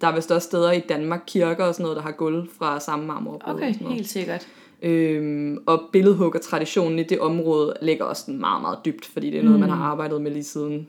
der 0.00 0.06
er 0.08 0.14
vist 0.14 0.30
også 0.32 0.46
steder 0.46 0.72
i 0.72 0.80
Danmark, 0.80 1.22
kirker 1.26 1.64
og 1.64 1.74
sådan 1.74 1.84
noget, 1.84 1.96
der 1.96 2.02
har 2.02 2.10
gulv 2.10 2.48
fra 2.58 2.80
samme 2.80 3.06
marmorbrud. 3.06 3.40
og 3.44 3.54
Okay, 3.54 3.74
helt 3.74 4.08
sikkert. 4.08 4.46
Øhm, 4.82 5.58
og 5.66 5.82
billedhuggertraditionen 5.92 6.98
i 6.98 7.02
det 7.02 7.18
område 7.20 7.74
ligger 7.82 8.04
også 8.04 8.22
sådan 8.22 8.40
meget, 8.40 8.62
meget 8.62 8.78
dybt, 8.84 9.04
fordi 9.04 9.30
det 9.30 9.38
er 9.38 9.42
noget, 9.42 9.58
mm. 9.58 9.60
man 9.60 9.70
har 9.70 9.84
arbejdet 9.84 10.22
med 10.22 10.30
lige 10.30 10.44
siden 10.44 10.88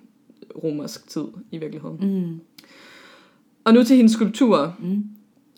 romersk 0.63 1.09
tid 1.09 1.23
i 1.51 1.57
virkeligheden. 1.57 1.97
Mm. 2.01 2.39
Og 3.63 3.73
nu 3.73 3.83
til 3.83 3.95
hendes 3.95 4.11
skulpturer. 4.11 4.71
Mm. 4.79 5.03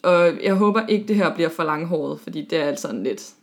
Og 0.06 0.44
jeg 0.44 0.54
håber 0.54 0.86
ikke, 0.88 1.08
det 1.08 1.16
her 1.16 1.34
bliver 1.36 1.50
for 1.50 1.64
langhåret, 1.64 2.20
fordi 2.20 2.48
det 2.50 2.60
er 2.60 2.64
altså 2.64 2.94
lidt... 2.94 3.34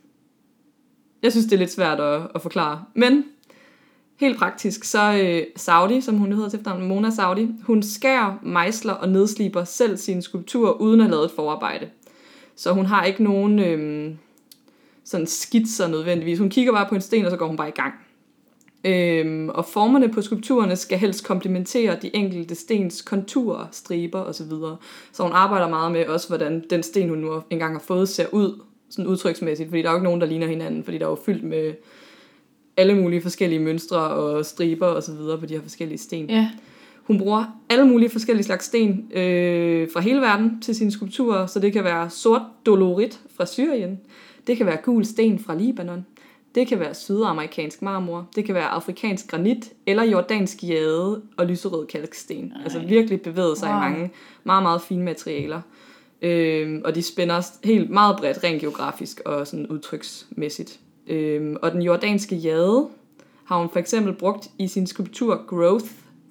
Jeg 1.23 1.31
synes, 1.31 1.45
det 1.45 1.53
er 1.53 1.59
lidt 1.59 1.71
svært 1.71 1.99
at, 1.99 2.21
at 2.35 2.41
forklare. 2.41 2.83
Men 2.93 3.23
helt 4.19 4.37
praktisk, 4.37 4.83
så 4.83 5.19
øh, 5.23 5.43
Saudi, 5.55 6.01
som 6.01 6.17
hun 6.17 6.31
hedder 6.31 6.49
til 6.49 6.59
efternavn, 6.59 6.87
Mona 6.87 7.09
Saudi, 7.09 7.49
hun 7.63 7.83
skærer, 7.83 8.39
mejsler 8.41 8.93
og 8.93 9.09
nedsliber 9.09 9.63
selv 9.63 9.97
sin 9.97 10.21
skulptur, 10.21 10.71
uden 10.71 10.99
at 10.99 11.05
have 11.05 11.11
lavet 11.11 11.25
et 11.25 11.31
forarbejde. 11.31 11.89
Så 12.55 12.71
hun 12.71 12.85
har 12.85 13.03
ikke 13.03 13.23
nogen 13.23 13.59
øh, 13.59 14.15
sådan 15.03 15.27
skitser 15.27 15.87
nødvendigvis. 15.87 16.39
Hun 16.39 16.49
kigger 16.49 16.71
bare 16.71 16.89
på 16.89 16.95
en 16.95 17.01
sten, 17.01 17.25
og 17.25 17.31
så 17.31 17.37
går 17.37 17.47
hun 17.47 17.57
bare 17.57 17.69
i 17.69 17.71
gang. 17.71 17.93
Øhm, 18.85 19.49
og 19.49 19.65
formerne 19.65 20.09
på 20.09 20.21
skulpturerne 20.21 20.75
skal 20.75 20.97
helst 20.97 21.25
komplementere 21.25 21.97
de 22.01 22.15
enkelte 22.15 22.55
stens 22.55 23.01
konturer, 23.01 23.67
striber 23.71 24.19
osv. 24.19 24.51
Så 25.11 25.23
hun 25.23 25.31
arbejder 25.31 25.69
meget 25.69 25.91
med 25.91 26.05
også, 26.05 26.27
hvordan 26.27 26.63
den 26.69 26.83
sten, 26.83 27.09
hun 27.09 27.17
nu 27.17 27.41
engang 27.49 27.73
har 27.73 27.79
fået, 27.79 28.09
ser 28.09 28.25
ud, 28.31 28.61
sådan 28.89 29.07
udtryksmæssigt, 29.07 29.69
fordi 29.69 29.81
der 29.81 29.87
er 29.87 29.91
jo 29.91 29.97
ikke 29.97 30.03
nogen, 30.03 30.21
der 30.21 30.27
ligner 30.27 30.47
hinanden, 30.47 30.83
fordi 30.83 30.97
der 30.97 31.05
er 31.05 31.09
jo 31.09 31.17
fyldt 31.25 31.43
med 31.43 31.73
alle 32.77 32.95
mulige 32.95 33.21
forskellige 33.21 33.59
mønstre 33.59 33.97
og 33.97 34.45
striber 34.45 34.87
og 34.87 35.03
så 35.03 35.13
videre 35.13 35.37
på 35.37 35.45
de 35.45 35.53
her 35.53 35.61
forskellige 35.61 35.97
sten. 35.97 36.29
Ja. 36.29 36.49
Hun 37.03 37.17
bruger 37.17 37.45
alle 37.69 37.87
mulige 37.87 38.09
forskellige 38.09 38.43
slags 38.45 38.65
sten 38.65 39.11
øh, 39.13 39.89
fra 39.93 39.99
hele 39.99 40.21
verden 40.21 40.61
til 40.61 40.75
sine 40.75 40.91
skulpturer, 40.91 41.45
så 41.45 41.59
det 41.59 41.73
kan 41.73 41.83
være 41.83 42.09
sort 42.09 42.41
dolorit 42.65 43.19
fra 43.35 43.45
Syrien, 43.45 43.99
det 44.47 44.57
kan 44.57 44.65
være 44.65 44.77
gul 44.83 45.05
sten 45.05 45.39
fra 45.39 45.55
Libanon, 45.55 46.05
det 46.55 46.67
kan 46.67 46.79
være 46.79 46.93
sydamerikansk 46.93 47.81
marmor, 47.81 48.27
det 48.35 48.45
kan 48.45 48.55
være 48.55 48.67
afrikansk 48.67 49.27
granit, 49.27 49.71
eller 49.85 50.03
jordansk 50.03 50.63
jade 50.63 51.21
og 51.37 51.45
lyserød 51.45 51.85
kalksten. 51.85 52.51
Ej. 52.55 52.63
Altså 52.63 52.79
virkelig 52.79 53.21
bevæget 53.21 53.57
sig 53.57 53.69
wow. 53.69 53.77
I 53.77 53.81
mange 53.81 54.11
meget, 54.43 54.63
meget 54.63 54.81
fine 54.81 55.03
materialer. 55.03 55.61
Øhm, 56.21 56.81
og 56.85 56.95
de 56.95 57.01
spænder 57.01 57.41
helt 57.63 57.89
meget 57.89 58.17
bredt, 58.17 58.43
rent 58.43 58.61
geografisk 58.61 59.21
og 59.25 59.47
sådan 59.47 59.67
udtryksmæssigt. 59.67 60.79
Øhm, 61.07 61.57
og 61.61 61.71
den 61.71 61.81
jordanske 61.81 62.35
jade 62.35 62.87
har 63.45 63.57
hun 63.57 63.69
for 63.69 63.79
eksempel 63.79 64.13
brugt 64.13 64.49
i 64.57 64.67
sin 64.67 64.87
skulptur 64.87 65.43
Growth 65.47 65.85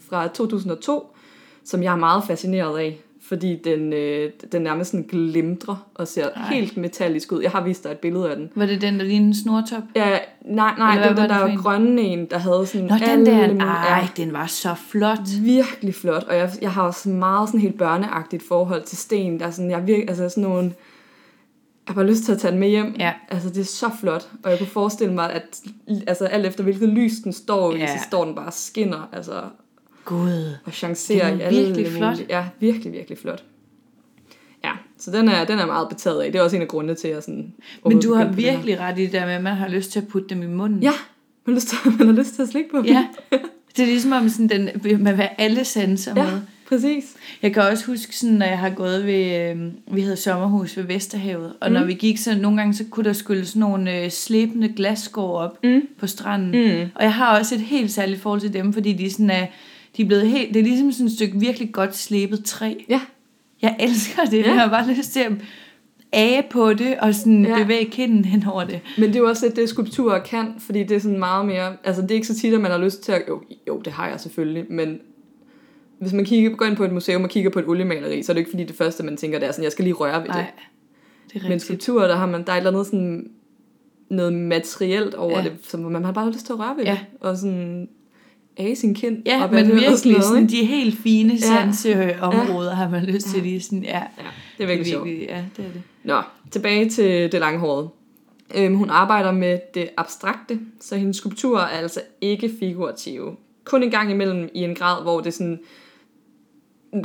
fra 0.08 0.28
2002, 0.28 1.16
som 1.64 1.82
jeg 1.82 1.92
er 1.92 1.96
meget 1.96 2.24
fascineret 2.26 2.78
af, 2.78 3.00
fordi 3.32 3.56
den, 3.64 3.92
øh, 3.92 4.30
den 4.52 4.62
nærmest 4.62 4.90
sådan 4.90 5.06
glimtrer 5.10 5.86
og 5.94 6.08
ser 6.08 6.28
Ej. 6.28 6.54
Helt 6.54 6.76
metallisk 6.76 7.32
ud. 7.32 7.42
Jeg 7.42 7.50
har 7.50 7.60
vist 7.64 7.84
dig 7.84 7.90
et 7.90 7.98
billede 7.98 8.30
af 8.30 8.36
den. 8.36 8.50
Var 8.54 8.66
det 8.66 8.80
den, 8.80 8.98
der 8.98 9.04
lignede 9.04 9.26
en 9.28 9.34
snortop? 9.34 9.82
Ja, 9.96 10.18
nej, 10.44 10.74
nej, 10.78 10.94
Eller 10.94 11.08
det 11.08 11.16
var 11.16 11.22
var 11.22 11.28
den 11.28 11.30
der 11.30 11.38
for 11.40 11.46
en? 11.46 11.58
grønne 11.58 12.02
en, 12.02 12.26
der 12.30 12.38
havde 12.38 12.66
sådan 12.66 12.86
Nå, 12.86 12.94
den 13.06 13.26
der. 13.26 13.48
mulige- 13.48 13.62
Ej, 13.66 14.06
den 14.16 14.32
var 14.32 14.46
så 14.46 14.74
flot. 14.90 15.18
virkelig 15.42 15.94
flot, 15.94 16.22
og 16.22 16.36
jeg, 16.36 16.50
jeg 16.62 16.70
har 16.72 16.82
også 16.82 17.08
meget 17.08 17.48
sådan 17.48 17.60
helt 17.60 17.78
børneagtigt 17.78 18.42
forhold 18.48 18.82
til 18.82 18.98
sten, 18.98 19.40
der 19.40 19.46
er 19.46 19.50
sådan, 19.50 19.70
jeg 19.70 19.86
virkelig, 19.86 20.08
altså 20.08 20.28
sådan 20.28 20.42
nogle, 20.44 20.62
jeg 20.64 20.74
har 21.86 21.94
bare 21.94 22.06
lyst 22.06 22.24
til 22.24 22.32
at 22.32 22.38
tage 22.38 22.50
den 22.50 22.60
med 22.60 22.68
hjem. 22.68 22.94
Ja. 22.98 23.12
Altså, 23.28 23.48
det 23.48 23.58
er 23.60 23.64
så 23.64 23.90
flot, 24.00 24.28
og 24.44 24.50
jeg 24.50 24.58
kunne 24.58 24.66
forestille 24.68 25.14
mig, 25.14 25.32
at 25.32 25.60
altså, 26.06 26.24
alt 26.24 26.46
efter 26.46 26.64
hvilket 26.64 26.88
lys 26.88 27.12
den 27.24 27.32
står 27.32 27.72
i, 27.72 27.78
Ja. 27.78 27.86
så 27.98 28.04
står 28.06 28.24
den 28.24 28.34
bare 28.34 28.46
og 28.46 28.52
skinner, 28.52 29.08
altså, 29.12 29.32
Gud. 30.04 30.54
og 30.64 30.72
chancerer 30.72 31.28
er 31.28 31.36
i 31.36 31.40
alle 31.40 31.60
virkelig 31.64 31.86
flot. 31.92 32.10
mulige- 32.10 32.26
Ja, 32.30 32.44
virkelig, 32.60 32.92
virkelig 32.92 33.18
flot. 33.18 33.44
Ja, 34.64 34.70
så 34.98 35.10
den 35.10 35.28
er, 35.28 35.44
den 35.44 35.58
er 35.58 35.66
meget 35.66 35.88
betaget 35.88 36.22
af. 36.22 36.32
Det 36.32 36.38
er 36.38 36.42
også 36.42 36.56
en 36.56 36.62
af 36.62 36.68
grundene 36.68 36.94
til, 36.94 37.08
at 37.08 37.14
jeg 37.14 37.22
sådan... 37.22 37.52
Men 37.86 38.00
du 38.00 38.14
har 38.14 38.24
virkelig 38.24 38.80
ret 38.80 38.98
i 38.98 39.02
det 39.02 39.12
der 39.12 39.26
med, 39.26 39.34
at 39.34 39.42
man 39.42 39.56
har 39.56 39.68
lyst 39.68 39.92
til 39.92 40.00
at 40.00 40.08
putte 40.08 40.28
dem 40.28 40.42
i 40.42 40.46
munden. 40.46 40.82
Ja, 40.82 40.92
man 41.44 41.54
har 41.54 41.60
lyst 41.60 41.68
til, 41.68 41.76
man 41.98 42.06
har 42.06 42.14
lyst 42.14 42.34
til 42.34 42.42
at 42.42 42.48
slikke 42.48 42.70
på 42.70 42.76
dem. 42.76 42.86
ja. 42.86 43.06
Det 43.76 43.82
er 43.82 43.86
ligesom 43.86 44.12
om 44.12 44.28
sådan 44.28 44.48
den, 44.48 45.02
man 45.02 45.16
vil 45.16 45.28
alle 45.38 45.64
sanser 45.64 46.12
ja 46.16 46.30
med. 46.30 46.40
præcis. 46.68 47.14
Jeg 47.42 47.54
kan 47.54 47.62
også 47.62 47.86
huske, 47.86 48.16
sådan, 48.16 48.36
når 48.36 48.46
jeg 48.46 48.58
har 48.58 48.70
gået 48.70 49.06
ved, 49.06 49.50
øh, 49.50 49.72
vi 49.96 50.00
havde 50.00 50.16
sommerhus 50.16 50.76
ved 50.76 50.84
Vesterhavet, 50.84 51.52
og 51.60 51.68
mm. 51.70 51.74
når 51.74 51.84
vi 51.84 51.94
gik, 51.94 52.18
så 52.18 52.34
nogle 52.38 52.56
gange, 52.58 52.74
så 52.74 52.84
kunne 52.90 53.04
der 53.04 53.12
skylde 53.12 53.46
sådan 53.46 53.60
nogle 53.60 53.98
øh, 54.04 54.10
slæbende 54.10 54.68
glasskår 54.68 55.38
op 55.38 55.64
Mm. 55.64 55.82
på 55.98 56.06
stranden. 56.06 56.50
Mm. 56.80 56.88
Og 56.94 57.02
jeg 57.02 57.14
har 57.14 57.38
også 57.38 57.54
et 57.54 57.60
helt 57.60 57.92
særligt 57.92 58.20
forhold 58.20 58.40
til 58.40 58.52
dem, 58.52 58.72
fordi 58.72 58.92
de 58.92 59.10
sådan 59.10 59.30
er, 59.30 59.46
de 59.96 60.02
er 60.02 60.06
blevet 60.06 60.28
helt, 60.28 60.54
det 60.54 60.60
er 60.60 60.64
ligesom 60.64 60.92
sådan 60.92 61.06
et 61.06 61.12
stykke 61.12 61.40
virkelig 61.40 61.72
godt 61.72 61.96
slebet 61.96 62.44
træ. 62.44 62.74
Ja, 62.88 63.00
Jeg 63.62 63.76
elsker 63.80 64.24
det, 64.24 64.38
Ja. 64.38 64.46
jeg 64.52 64.60
har 64.60 64.68
bare 64.68 64.94
lyst 64.94 65.12
til 65.12 65.20
at 65.20 65.32
age 66.12 66.42
på 66.50 66.72
det, 66.74 66.96
og 67.00 67.14
sådan 67.14 67.46
Ja. 67.46 67.62
bevæge 67.62 67.84
kinden 67.84 68.24
hen 68.24 68.46
over 68.46 68.64
det. 68.64 68.80
Men 68.98 69.08
det 69.08 69.16
er 69.16 69.20
jo 69.20 69.28
også 69.28 69.46
lidt 69.46 69.56
det, 69.56 69.68
skulpturer 69.68 70.18
kan, 70.22 70.54
fordi 70.58 70.82
det 70.82 70.94
er 70.96 70.98
sådan 71.00 71.18
meget 71.18 71.46
mere... 71.46 71.76
Altså, 71.84 72.02
det 72.02 72.10
er 72.10 72.14
ikke 72.14 72.26
så 72.26 72.34
tit, 72.34 72.54
at 72.54 72.60
man 72.60 72.70
har 72.70 72.78
lyst 72.78 73.02
til 73.02 73.12
at... 73.12 73.22
Jo, 73.28 73.42
jo 73.68 73.80
det 73.84 73.92
har 73.92 74.08
jeg 74.08 74.20
selvfølgelig, 74.20 74.64
men 74.70 74.98
hvis 75.98 76.12
man 76.12 76.24
kigger, 76.24 76.50
går 76.56 76.64
ind 76.66 76.76
på 76.76 76.84
et 76.84 76.92
museum 76.92 77.22
og 77.24 77.30
kigger 77.30 77.50
på 77.50 77.58
et 77.58 77.68
oliemaleri, 77.68 78.22
så 78.22 78.32
er 78.32 78.34
det 78.34 78.40
ikke 78.40 78.50
fordi 78.50 78.64
det 78.64 78.76
første, 78.76 79.02
man 79.02 79.16
tænker, 79.16 79.38
det 79.38 79.48
er 79.48 79.52
sådan, 79.52 79.64
jeg 79.64 79.72
skal 79.72 79.82
lige 79.84 79.94
røre 79.94 80.20
ved 80.22 80.28
Nej, 80.28 80.40
det. 80.40 81.32
det 81.34 81.44
er 81.44 81.48
Men 81.48 81.60
skulpturer, 81.60 82.06
der 82.06 82.16
har 82.16 82.26
man, 82.26 82.44
der 82.46 82.52
er 82.52 82.56
et 82.56 82.60
eller 82.60 82.70
andet 82.70 82.86
sådan 82.86 83.30
noget 84.10 84.32
materielt 84.32 85.14
over 85.14 85.38
Ja. 85.38 85.44
det, 85.44 85.52
som 85.62 85.80
man 85.80 86.04
har 86.04 86.12
bare 86.12 86.30
lyst 86.32 86.46
til 86.46 86.52
at 86.52 86.58
røre 86.58 86.76
ved 86.76 86.84
Ja. 86.84 86.90
det. 86.90 87.00
Og 87.20 87.36
sådan 87.36 87.88
age 88.58 88.76
sin 88.76 88.94
kind. 88.94 89.22
Ja, 89.26 89.44
op 89.44 89.52
men 89.52 89.64
det 89.66 89.74
virkelig 89.74 89.98
sådan 89.98 90.22
sådan, 90.22 90.46
de 90.46 90.64
helt 90.64 90.98
fine 90.98 91.32
Ja. 91.32 91.38
sanseområder 91.38 92.70
ja. 92.70 92.74
har 92.76 92.88
man 92.88 93.04
lyst 93.04 93.26
til. 93.26 93.44
De 93.44 93.56
er 93.56 93.60
sådan, 93.60 93.84
ja, 93.84 93.98
Ja, 93.98 94.02
det 94.58 94.62
er 94.62 94.66
virkelig 94.66 94.86
sjovt. 94.92 95.04
virkelig, 95.08 95.28
ja, 95.28 95.44
det 95.56 95.64
er 95.64 95.72
det. 95.72 95.82
Nå, 96.04 96.22
tilbage 96.50 96.88
til 96.90 97.32
det 97.32 97.40
langhårede. 97.40 97.88
Øhm, 98.54 98.74
hun 98.74 98.90
arbejder 98.90 99.32
med 99.32 99.58
det 99.74 99.88
abstrakte, 99.96 100.58
så 100.80 100.96
hendes 100.96 101.16
skulpturer 101.16 101.60
er 101.62 101.66
altså 101.66 102.00
ikke 102.20 102.50
figurative. 102.60 103.36
Kun 103.64 103.82
en 103.82 103.90
gang 103.90 104.10
imellem 104.10 104.48
i 104.54 104.60
en 104.60 104.74
grad, 104.74 105.02
hvor 105.02 105.20
det 105.20 105.34
sådan 105.34 105.60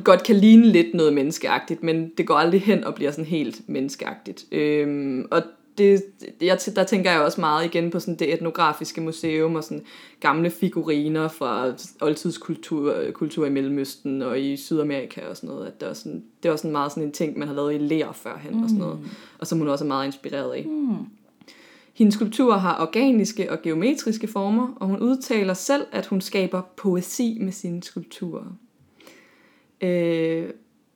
godt 0.03 0.23
kan 0.23 0.35
ligne 0.35 0.67
lidt 0.67 0.93
noget 0.93 1.13
menneskeagtigt, 1.13 1.83
men 1.83 2.11
det 2.17 2.27
går 2.27 2.35
aldrig 2.35 2.61
hen 2.61 2.83
og 2.83 2.95
bliver 2.95 3.11
sådan 3.11 3.25
helt 3.25 3.61
menneskeagtigt. 3.69 4.45
Øhm, 4.51 5.25
og 5.31 5.41
det, 5.77 6.03
jeg, 6.41 6.59
der 6.75 6.83
tænker 6.83 7.11
jeg 7.11 7.21
også 7.21 7.41
meget 7.41 7.65
igen 7.65 7.91
på 7.91 7.99
sådan 7.99 8.15
det 8.15 8.33
etnografiske 8.33 9.01
museum 9.01 9.55
og 9.55 9.63
sådan 9.63 9.85
gamle 10.19 10.49
figuriner 10.49 11.27
fra 11.27 11.73
oldtidskultur 12.01 12.95
kultur 13.13 13.45
i 13.45 13.49
Mellemøsten 13.49 14.21
og 14.21 14.39
i 14.39 14.57
Sydamerika 14.57 15.21
og 15.29 15.37
sådan 15.37 15.49
noget. 15.49 15.67
At 15.67 15.81
det, 15.81 15.89
er 15.89 15.93
sådan, 15.93 16.23
det 16.43 16.49
er 16.49 16.53
også 16.53 16.61
sådan 16.61 16.71
meget 16.71 16.91
sådan 16.91 17.03
en 17.03 17.11
ting, 17.11 17.39
man 17.39 17.47
har 17.47 17.55
lavet 17.55 17.73
i 17.73 17.77
lær 17.77 18.11
førhen 18.11 18.57
mm. 18.57 18.63
og 18.63 18.69
sådan 18.69 18.83
noget. 18.83 18.99
Og 19.39 19.47
som 19.47 19.57
hun 19.57 19.67
også 19.67 19.85
er 19.85 19.87
meget 19.87 20.05
inspireret 20.05 20.53
af. 20.53 20.65
Mm. 20.67 20.95
Hendes 21.93 22.15
skulpturer 22.15 22.57
har 22.57 22.81
organiske 22.81 23.51
og 23.51 23.61
geometriske 23.61 24.27
former, 24.27 24.73
og 24.75 24.87
hun 24.87 24.99
udtaler 24.99 25.53
selv, 25.53 25.85
at 25.91 26.05
hun 26.05 26.21
skaber 26.21 26.61
poesi 26.75 27.37
med 27.41 27.51
sine 27.51 27.83
skulpturer. 27.83 28.57
Øh, 29.81 30.49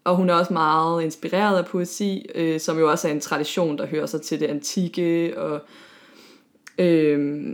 og 0.04 0.16
hun 0.16 0.30
er 0.30 0.34
også 0.34 0.54
meget 0.54 1.04
inspireret 1.04 1.58
af 1.58 1.66
poesi, 1.66 2.26
øh, 2.36 2.60
som 2.60 2.80
jo 2.80 2.92
også 2.92 3.08
er 3.08 3.12
en 3.12 3.20
tradition, 3.20 3.78
der 3.78 3.86
hører 3.86 4.06
sig 4.06 4.22
til 4.22 4.40
det 4.40 4.46
antikke, 4.46 5.34
og 5.38 5.60
øh, 6.78 7.48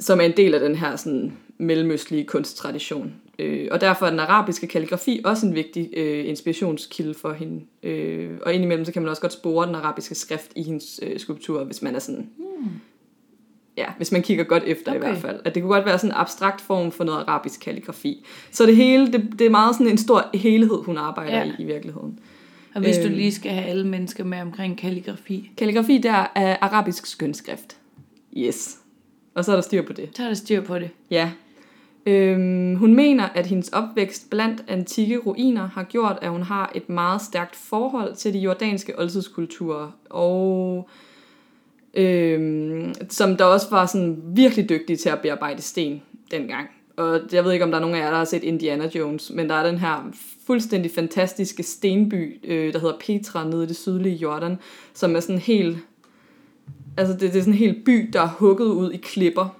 som 0.00 0.20
er 0.20 0.24
en 0.24 0.36
del 0.36 0.54
af 0.54 0.60
den 0.60 0.74
her 0.74 0.96
sådan, 0.96 1.32
mellemøstlige 1.58 2.24
kunsttradition. 2.24 3.14
Øh, 3.38 3.68
og 3.70 3.80
derfor 3.80 4.06
er 4.06 4.10
den 4.10 4.20
arabiske 4.20 4.66
kalligrafi 4.66 5.20
også 5.24 5.46
en 5.46 5.54
vigtig 5.54 5.90
øh, 5.96 6.28
inspirationskilde 6.28 7.14
for 7.14 7.32
hende. 7.32 7.64
Øh, 7.82 8.30
og 8.42 8.54
indimellem 8.54 8.84
så 8.84 8.92
kan 8.92 9.02
man 9.02 9.08
også 9.08 9.22
godt 9.22 9.32
spore 9.32 9.66
den 9.66 9.74
arabiske 9.74 10.14
skrift 10.14 10.52
i 10.56 10.62
hendes 10.62 11.00
øh, 11.02 11.18
skulpturer, 11.18 11.64
hvis 11.64 11.82
man 11.82 11.94
er 11.94 11.98
sådan... 11.98 12.30
Hmm. 12.36 12.68
Ja, 13.78 13.86
hvis 13.96 14.12
man 14.12 14.22
kigger 14.22 14.44
godt 14.44 14.62
efter 14.66 14.90
okay. 14.92 15.00
i 15.00 15.04
hvert 15.04 15.18
fald. 15.18 15.40
At 15.44 15.54
det 15.54 15.62
kunne 15.62 15.74
godt 15.74 15.86
være 15.86 15.98
sådan 15.98 16.10
en 16.10 16.16
abstrakt 16.16 16.60
form 16.60 16.92
for 16.92 17.04
noget 17.04 17.24
arabisk 17.28 17.60
kalligrafi. 17.60 18.24
Så 18.50 18.66
det 18.66 18.76
hele, 18.76 19.12
det, 19.12 19.28
det 19.38 19.46
er 19.46 19.50
meget 19.50 19.74
sådan 19.74 19.86
en 19.86 19.98
stor 19.98 20.24
helhed, 20.34 20.82
hun 20.84 20.96
arbejder 20.98 21.38
ja. 21.38 21.44
I 21.44 21.52
i 21.58 21.64
virkeligheden. 21.64 22.18
Og 22.74 22.80
hvis 22.80 22.96
du 22.96 23.04
Øhm. 23.06 23.14
lige 23.14 23.32
skal 23.32 23.52
have 23.52 23.66
alle 23.66 23.86
mennesker 23.86 24.24
med 24.24 24.40
omkring 24.40 24.78
kalligrafi, 24.78 25.50
Kalligrafi 25.56 25.98
der 25.98 26.32
er 26.34 26.56
arabisk 26.60 27.06
skønskrift. 27.06 27.76
Yes. 28.36 28.78
Og 29.34 29.44
så 29.44 29.52
er 29.52 29.56
der 29.56 29.62
styr 29.62 29.82
på 29.82 29.92
det. 29.92 30.08
så 30.16 30.22
er 30.22 30.26
der 30.26 30.34
styr 30.34 30.60
på 30.60 30.78
det. 30.78 30.90
Ja. 31.10 31.30
Øhm, 32.06 32.74
hun 32.76 32.94
mener, 32.94 33.28
at 33.34 33.46
hendes 33.46 33.68
opvækst 33.68 34.30
blandt 34.30 34.64
antikke 34.68 35.18
ruiner 35.18 35.68
har 35.68 35.82
gjort, 35.82 36.18
at 36.22 36.30
hun 36.30 36.42
har 36.42 36.72
et 36.74 36.88
meget 36.88 37.22
stærkt 37.22 37.56
forhold 37.56 38.16
til 38.16 38.34
de 38.34 38.38
jordanske 38.38 38.98
oldtidskulturer, 38.98 39.90
og 40.10 40.88
øhm, 41.98 42.94
som 43.08 43.36
der 43.36 43.44
også 43.44 43.66
var 43.70 43.86
sådan 43.86 44.22
virkelig 44.26 44.68
dygtige 44.68 44.96
til 44.96 45.08
at 45.08 45.20
bearbejde 45.20 45.62
sten 45.62 46.02
dengang. 46.30 46.68
Og 46.96 47.20
jeg 47.32 47.44
ved 47.44 47.52
ikke, 47.52 47.64
om 47.64 47.70
der 47.70 47.78
er 47.78 47.80
nogen 47.80 47.96
af 47.96 48.00
jer, 48.00 48.10
der 48.10 48.16
har 48.16 48.24
set 48.24 48.44
Indiana 48.44 48.90
Jones, 48.94 49.30
men 49.34 49.48
der 49.48 49.54
er 49.54 49.66
den 49.66 49.78
her 49.78 50.12
fuldstændig 50.46 50.90
fantastiske 50.90 51.62
stenby, 51.62 52.40
øh, 52.44 52.72
der 52.72 52.78
hedder 52.78 52.98
Petra, 53.00 53.44
nede 53.44 53.64
i 53.64 53.66
det 53.66 53.76
sydlige 53.76 54.16
Jordan, 54.16 54.58
som 54.94 55.16
er 55.16 55.20
sådan 55.20 55.38
helt... 55.38 55.78
Altså, 56.96 57.12
det, 57.12 57.20
det 57.20 57.36
er 57.36 57.40
sådan 57.40 57.52
en 57.52 57.58
hel 57.58 57.82
by, 57.84 58.10
der 58.12 58.20
er 58.20 58.28
hugget 58.28 58.66
ud 58.66 58.92
i 58.92 58.96
klipper, 58.96 59.58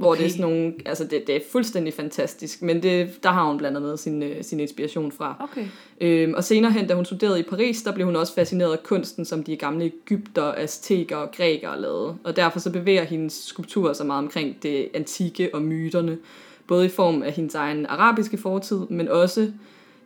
hvor 0.00 0.10
okay. 0.10 0.20
det 0.20 0.26
er 0.26 0.30
sådan 0.30 0.42
nogle... 0.42 0.74
Altså, 0.86 1.04
det, 1.04 1.26
det 1.26 1.36
er 1.36 1.40
fuldstændig 1.52 1.94
fantastisk, 1.94 2.62
men 2.62 2.82
det, 2.82 3.22
der 3.22 3.30
har 3.30 3.46
hun 3.46 3.58
blandt 3.58 3.76
andet 3.76 3.98
sin, 3.98 4.22
øh, 4.22 4.44
sin 4.44 4.60
inspiration 4.60 5.12
fra. 5.12 5.48
Okay. 5.52 5.66
Øhm, 6.00 6.34
og 6.34 6.44
senere 6.44 6.72
hen, 6.72 6.86
da 6.86 6.94
hun 6.94 7.04
studerede 7.04 7.40
i 7.40 7.42
Paris, 7.42 7.82
der 7.82 7.92
blev 7.92 8.06
hun 8.06 8.16
også 8.16 8.34
fascineret 8.34 8.72
af 8.72 8.82
kunsten, 8.82 9.24
som 9.24 9.42
de 9.44 9.56
gamle 9.56 9.84
Ægypter, 9.84 10.54
azteker 10.56 11.16
og 11.16 11.30
grækere 11.36 11.80
lavede. 11.80 12.16
Og 12.24 12.36
derfor 12.36 12.60
så 12.60 12.72
bevæger 12.72 13.04
hendes 13.04 13.32
skulpturer 13.32 13.92
sig 13.92 14.06
meget 14.06 14.24
omkring 14.24 14.62
det 14.62 14.88
antikke 14.94 15.54
og 15.54 15.62
myterne, 15.62 16.18
både 16.66 16.86
i 16.86 16.88
form 16.88 17.22
af 17.22 17.32
hendes 17.32 17.54
egen 17.54 17.86
arabiske 17.86 18.38
fortid, 18.38 18.80
men 18.88 19.08
også 19.08 19.52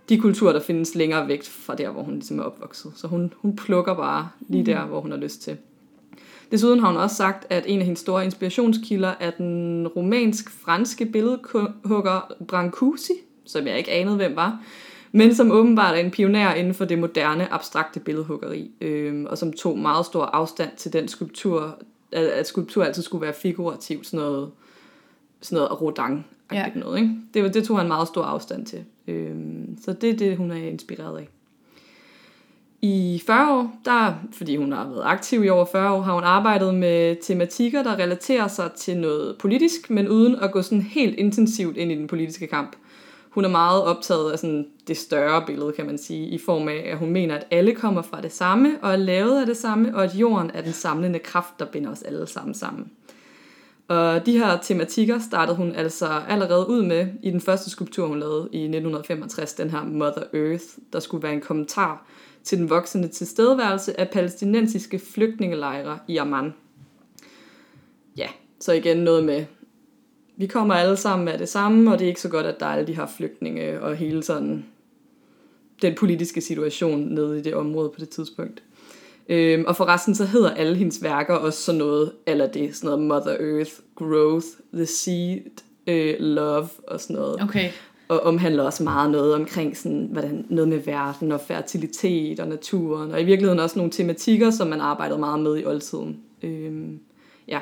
de 0.08 0.18
kulturer, 0.18 0.52
der 0.52 0.60
findes 0.60 0.94
længere 0.94 1.28
væk 1.28 1.44
fra 1.44 1.74
der, 1.74 1.90
hvor 1.90 2.02
hun 2.02 2.14
ligesom 2.14 2.38
er 2.38 2.42
opvokset. 2.42 2.92
Så 2.96 3.06
hun, 3.06 3.32
hun 3.36 3.56
plukker 3.56 3.94
bare 3.94 4.28
lige 4.48 4.66
der, 4.66 4.84
hvor 4.86 5.00
hun 5.00 5.10
har 5.10 5.18
lyst 5.18 5.42
til. 5.42 5.56
Desuden 6.54 6.80
har 6.80 6.88
hun 6.88 6.96
også 6.96 7.16
sagt, 7.16 7.46
at 7.50 7.64
en 7.66 7.78
af 7.78 7.84
hendes 7.84 8.00
store 8.00 8.24
inspirationskilder 8.24 9.14
er 9.20 9.30
den 9.30 9.88
romansk-franske 9.88 11.06
billedhugger 11.06 12.32
Brancusi, 12.48 13.12
som 13.44 13.66
jeg 13.66 13.78
ikke 13.78 13.90
anede, 13.90 14.16
hvem 14.16 14.36
var, 14.36 14.62
men 15.12 15.34
som 15.34 15.50
åbenbart 15.50 15.94
er 15.94 16.00
en 16.00 16.10
pioner 16.10 16.54
inden 16.54 16.74
for 16.74 16.84
det 16.84 16.98
moderne, 16.98 17.52
abstrakte 17.52 18.00
billedhuggeri, 18.00 18.70
øh, 18.80 19.24
og 19.24 19.38
som 19.38 19.52
tog 19.52 19.78
meget 19.78 20.06
stor 20.06 20.24
afstand 20.24 20.70
til 20.76 20.92
den 20.92 21.08
skulptur, 21.08 21.78
at, 22.12 22.46
skulptur 22.46 22.84
altid 22.84 23.02
skulle 23.02 23.22
være 23.22 23.34
figurativ, 23.34 24.04
sådan 24.04 24.20
noget, 24.20 24.50
sådan 25.40 25.56
noget 25.56 25.80
rodang 25.80 26.26
ja. 26.52 26.66
Noget. 26.74 26.98
Ikke? 27.00 27.10
Det, 27.34 27.54
det 27.54 27.64
tog 27.64 27.78
han 27.78 27.88
meget 27.88 28.08
stor 28.08 28.22
afstand 28.22 28.66
til. 28.66 28.84
Øh, 29.06 29.34
så 29.84 29.92
det 29.92 30.10
er 30.10 30.16
det, 30.16 30.36
hun 30.36 30.50
er 30.50 30.56
inspireret 30.56 31.18
af. 31.18 31.28
I 32.86 33.22
40 33.26 33.52
år, 33.52 33.72
der, 33.84 34.14
fordi 34.32 34.56
hun 34.56 34.72
har 34.72 34.88
været 34.88 35.02
aktiv 35.04 35.44
i 35.44 35.48
over 35.48 35.64
40 35.64 35.92
år, 35.92 36.00
har 36.00 36.14
hun 36.14 36.24
arbejdet 36.24 36.74
med 36.74 37.16
tematikker, 37.22 37.82
der 37.82 37.96
relaterer 37.96 38.48
sig 38.48 38.72
til 38.72 38.96
noget 38.96 39.36
politisk, 39.38 39.90
men 39.90 40.08
uden 40.08 40.36
at 40.36 40.52
gå 40.52 40.62
sådan 40.62 40.82
helt 40.82 41.18
intensivt 41.18 41.76
ind 41.76 41.92
i 41.92 41.94
den 41.94 42.06
politiske 42.06 42.46
kamp. 42.46 42.76
Hun 43.30 43.44
er 43.44 43.48
meget 43.48 43.82
optaget 43.82 44.32
af 44.32 44.38
sådan 44.38 44.66
det 44.88 44.96
større 44.96 45.46
billede, 45.46 45.72
kan 45.72 45.86
man 45.86 45.98
sige, 45.98 46.28
i 46.28 46.38
form 46.38 46.68
af, 46.68 46.84
at 46.86 46.98
hun 46.98 47.10
mener, 47.10 47.34
at 47.34 47.46
alle 47.50 47.74
kommer 47.74 48.02
fra 48.02 48.20
det 48.20 48.32
samme, 48.32 48.76
og 48.82 48.92
er 48.92 48.96
lavet 48.96 49.40
af 49.40 49.46
det 49.46 49.56
samme, 49.56 49.96
og 49.96 50.04
at 50.04 50.14
jorden 50.14 50.50
er 50.54 50.62
den 50.62 50.72
samlende 50.72 51.18
kraft, 51.18 51.58
der 51.58 51.64
binder 51.64 51.90
os 51.90 52.02
alle 52.02 52.26
sammen 52.26 52.54
sammen. 52.54 52.90
Og 53.88 54.26
de 54.26 54.38
her 54.38 54.58
tematikker 54.62 55.18
startede 55.18 55.56
hun 55.56 55.72
altså 55.72 56.06
allerede 56.28 56.68
ud 56.68 56.82
med 56.82 57.06
i 57.22 57.30
den 57.30 57.40
første 57.40 57.70
skulptur, 57.70 58.06
hun 58.06 58.20
lavede 58.20 58.48
i 58.52 58.58
1965, 58.58 59.54
den 59.54 59.70
her 59.70 59.84
Mother 59.84 60.22
Earth, 60.34 60.64
der 60.92 61.00
skulle 61.00 61.22
være 61.22 61.32
en 61.32 61.40
kommentar 61.40 62.06
til 62.44 62.58
den 62.58 62.70
voksende 62.70 63.08
tilstedeværelse 63.08 64.00
af 64.00 64.10
palæstinensiske 64.10 64.98
flygtningelejre 64.98 65.98
i 66.08 66.16
Amman. 66.16 66.54
Ja, 68.16 68.28
så 68.60 68.72
igen 68.72 68.96
noget 68.96 69.24
med, 69.24 69.44
vi 70.36 70.46
kommer 70.46 70.74
alle 70.74 70.96
sammen 70.96 71.28
af 71.28 71.38
det 71.38 71.48
samme, 71.48 71.92
og 71.92 71.98
det 71.98 72.04
er 72.04 72.08
ikke 72.08 72.20
så 72.20 72.28
godt, 72.28 72.46
at 72.46 72.60
der 72.60 72.66
er 72.66 72.70
alle 72.70 72.86
de 72.86 72.96
her 72.96 73.06
flygtninge 73.16 73.80
og 73.80 73.96
hele 73.96 74.22
sådan 74.22 74.64
den 75.82 75.94
politiske 75.94 76.40
situation 76.40 77.00
nede 77.00 77.38
i 77.38 77.42
det 77.42 77.54
område 77.54 77.88
på 77.88 78.00
det 78.00 78.08
tidspunkt. 78.08 78.62
Øhm, 79.28 79.64
og 79.66 79.76
forresten 79.76 80.14
så 80.14 80.24
hedder 80.24 80.50
alle 80.50 80.76
hendes 80.76 81.02
værker 81.02 81.34
også 81.34 81.62
sådan 81.62 81.78
noget, 81.78 82.12
eller 82.26 82.46
det, 82.46 82.76
sådan 82.76 82.86
noget 82.86 83.06
Mother 83.06 83.56
Earth, 83.56 83.72
Growth, 83.94 84.46
The 84.74 84.86
Seed, 84.86 85.40
øh, 85.86 86.14
Love 86.18 86.68
og 86.88 87.00
sådan 87.00 87.16
noget. 87.16 87.42
Okay. 87.42 87.70
Og 88.08 88.20
omhandler 88.20 88.62
også 88.62 88.82
meget 88.82 89.10
noget 89.10 89.34
omkring 89.34 89.76
sådan, 89.76 90.08
hvordan, 90.12 90.46
noget 90.48 90.68
med 90.68 90.78
verden 90.78 91.32
og 91.32 91.40
fertilitet 91.40 92.40
og 92.40 92.48
naturen, 92.48 93.10
og 93.10 93.20
i 93.20 93.24
virkeligheden 93.24 93.60
også 93.60 93.78
nogle 93.78 93.92
tematikker, 93.92 94.50
som 94.50 94.66
man 94.66 94.80
arbejdede 94.80 95.18
meget 95.18 95.40
med 95.40 95.58
i 95.58 95.64
oldtiden. 95.64 96.20
Øhm, 96.42 96.98
ja. 97.48 97.60